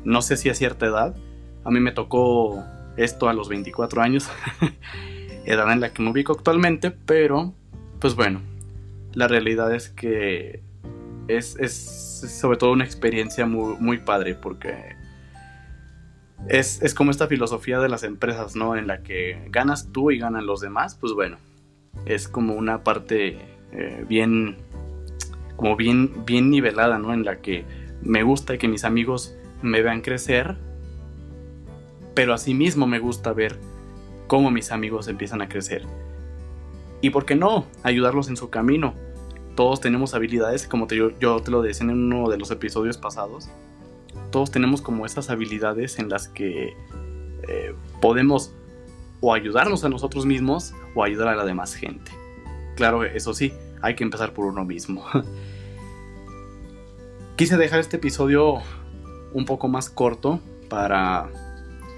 no 0.06 0.22
sé 0.22 0.38
si 0.38 0.50
a 0.50 0.56
cierta 0.56 0.88
edad, 0.88 1.16
a 1.64 1.70
mí 1.70 1.80
me 1.80 1.92
tocó 1.92 2.64
esto 2.98 3.30
a 3.30 3.34
los 3.34 3.50
24 3.50 4.02
años, 4.02 4.30
edad 5.46 5.72
en 5.72 5.82
la 5.82 5.94
que 5.94 6.02
me 6.02 6.10
ubico 6.10 6.34
actualmente, 6.34 6.90
pero 6.92 7.54
pues 8.00 8.16
bueno, 8.16 8.42
la 9.14 9.28
realidad 9.28 9.74
es 9.76 9.90
que 9.90 10.62
es, 11.28 11.56
sobre 12.40 12.58
todo 12.58 12.72
una 12.72 12.86
experiencia 12.86 13.46
muy, 13.46 13.76
muy 13.80 13.98
padre 13.98 14.36
porque 14.36 14.96
es, 16.48 16.94
como 16.94 17.12
esta 17.12 17.28
filosofía 17.28 17.80
de 17.80 17.90
las 17.90 18.04
empresas, 18.04 18.56
¿no? 18.56 18.76
En 18.76 18.88
la 18.88 19.04
que 19.04 19.48
ganas 19.50 19.92
tú 19.92 20.12
y 20.12 20.20
ganan 20.20 20.46
los 20.46 20.62
demás, 20.62 20.96
pues 20.96 21.14
bueno, 21.14 21.38
es 22.06 22.28
como 22.28 22.54
una 22.54 22.84
parte 22.84 23.40
eh, 23.72 24.06
bien, 24.08 24.58
como 25.56 25.76
bien, 25.76 26.26
bien 26.26 26.50
nivelada, 26.50 27.00
¿no? 27.00 27.14
En 27.14 27.24
la 27.24 27.42
que 27.42 27.66
me 28.02 28.24
gusta 28.24 28.58
que 28.58 28.68
mis 28.68 28.84
amigos 28.84 29.36
me 29.62 29.82
vean 29.82 30.02
crecer, 30.02 30.58
pero 32.14 32.34
asimismo 32.34 32.86
me 32.86 33.00
gusta 33.00 33.34
ver 33.34 33.58
cómo 34.28 34.52
mis 34.52 34.72
amigos 34.72 35.08
empiezan 35.08 35.42
a 35.42 35.50
crecer. 35.50 35.84
Y 37.02 37.10
por 37.10 37.26
qué 37.26 37.36
no, 37.36 37.66
ayudarlos 37.84 38.30
en 38.30 38.38
su 38.38 38.50
camino. 38.50 38.94
Todos 39.56 39.82
tenemos 39.82 40.14
habilidades, 40.14 40.68
como 40.68 40.88
te, 40.88 40.96
yo, 40.96 41.40
te 41.42 41.52
lo 41.52 41.62
decía 41.62 41.86
en 41.86 41.92
uno 41.92 42.30
de 42.30 42.38
los 42.38 42.50
episodios 42.50 42.98
pasados. 42.98 43.50
Todos 44.32 44.52
tenemos 44.52 44.82
como 44.82 45.06
esas 45.06 45.30
habilidades 45.30 46.00
en 46.00 46.10
las 46.10 46.28
que 46.28 46.76
eh, 47.48 47.76
podemos 48.02 48.54
o 49.22 49.34
ayudarnos 49.34 49.84
a 49.84 49.90
nosotros 49.90 50.26
mismos 50.26 50.74
o 50.96 51.04
ayudar 51.04 51.30
a 51.30 51.36
la 51.36 51.46
demás 51.46 51.76
gente. 51.76 52.12
Claro, 52.76 53.04
eso 53.04 53.34
sí, 53.34 53.54
hay 53.82 53.96
que 53.96 54.04
empezar 54.04 54.34
por 54.34 54.46
uno 54.46 54.66
mismo. 54.66 55.06
Quise 57.36 57.58
dejar 57.58 57.80
este 57.80 57.98
episodio 57.98 58.62
un 59.34 59.46
poco 59.46 59.68
más 59.68 59.90
corto 59.90 60.40
para 60.70 61.30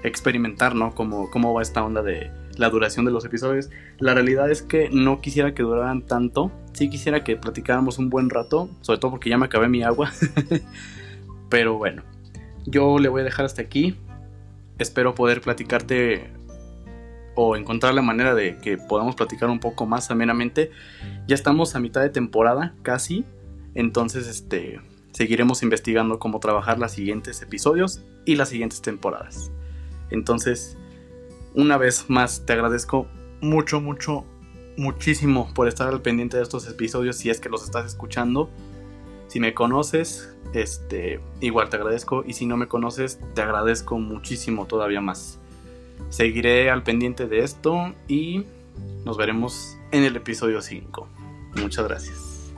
experimentar, 0.02 0.74
¿no? 0.74 0.94
Cómo, 0.94 1.30
cómo 1.30 1.52
va 1.52 1.62
esta 1.62 1.84
onda 1.84 2.02
de 2.02 2.30
la 2.56 2.70
duración 2.70 3.04
de 3.04 3.12
los 3.12 3.24
episodios. 3.24 3.70
La 3.98 4.14
realidad 4.14 4.50
es 4.50 4.62
que 4.62 4.88
no 4.90 5.20
quisiera 5.20 5.54
que 5.54 5.62
duraran 5.62 6.02
tanto. 6.02 6.50
Sí 6.72 6.88
quisiera 6.88 7.24
que 7.24 7.36
platicáramos 7.36 7.98
un 7.98 8.10
buen 8.10 8.30
rato, 8.30 8.68
sobre 8.80 8.98
todo 8.98 9.12
porque 9.12 9.30
ya 9.30 9.38
me 9.38 9.46
acabé 9.46 9.68
mi 9.68 9.82
agua. 9.82 10.12
Pero 11.48 11.76
bueno, 11.76 12.02
yo 12.66 12.98
le 12.98 13.08
voy 13.08 13.22
a 13.22 13.24
dejar 13.24 13.46
hasta 13.46 13.62
aquí. 13.62 13.98
Espero 14.78 15.14
poder 15.14 15.40
platicarte 15.40 16.30
o 17.34 17.54
encontrar 17.54 17.94
la 17.94 18.02
manera 18.02 18.34
de 18.34 18.58
que 18.58 18.78
podamos 18.78 19.14
platicar 19.14 19.48
un 19.48 19.60
poco 19.60 19.86
más 19.86 20.10
amenamente. 20.10 20.70
Ya 21.26 21.34
estamos 21.34 21.76
a 21.76 21.80
mitad 21.80 22.00
de 22.00 22.10
temporada, 22.10 22.74
casi. 22.82 23.24
Entonces, 23.74 24.26
este, 24.26 24.80
seguiremos 25.12 25.62
investigando 25.62 26.18
cómo 26.18 26.40
trabajar 26.40 26.78
los 26.78 26.92
siguientes 26.92 27.40
episodios 27.42 28.02
y 28.24 28.36
las 28.36 28.48
siguientes 28.48 28.82
temporadas. 28.82 29.50
Entonces, 30.10 30.76
una 31.54 31.78
vez 31.78 32.06
más 32.08 32.44
te 32.44 32.52
agradezco 32.52 33.06
mucho, 33.40 33.80
mucho, 33.80 34.24
muchísimo 34.76 35.52
por 35.54 35.68
estar 35.68 35.88
al 35.88 36.02
pendiente 36.02 36.36
de 36.36 36.42
estos 36.42 36.68
episodios 36.68 37.16
si 37.16 37.30
es 37.30 37.40
que 37.40 37.48
los 37.48 37.64
estás 37.64 37.86
escuchando. 37.86 38.50
Si 39.28 39.40
me 39.40 39.54
conoces, 39.54 40.34
este, 40.52 41.20
igual 41.40 41.68
te 41.68 41.76
agradezco. 41.76 42.24
Y 42.26 42.34
si 42.34 42.46
no 42.46 42.56
me 42.56 42.68
conoces, 42.68 43.20
te 43.34 43.42
agradezco 43.42 43.98
muchísimo 43.98 44.66
todavía 44.66 45.00
más. 45.00 45.38
Seguiré 46.08 46.70
al 46.70 46.82
pendiente 46.82 47.26
de 47.26 47.40
esto 47.40 47.94
y 48.08 48.44
nos 49.04 49.16
veremos 49.16 49.76
en 49.92 50.04
el 50.04 50.16
episodio 50.16 50.60
5. 50.60 51.08
Muchas 51.56 51.86
gracias. 51.86 52.52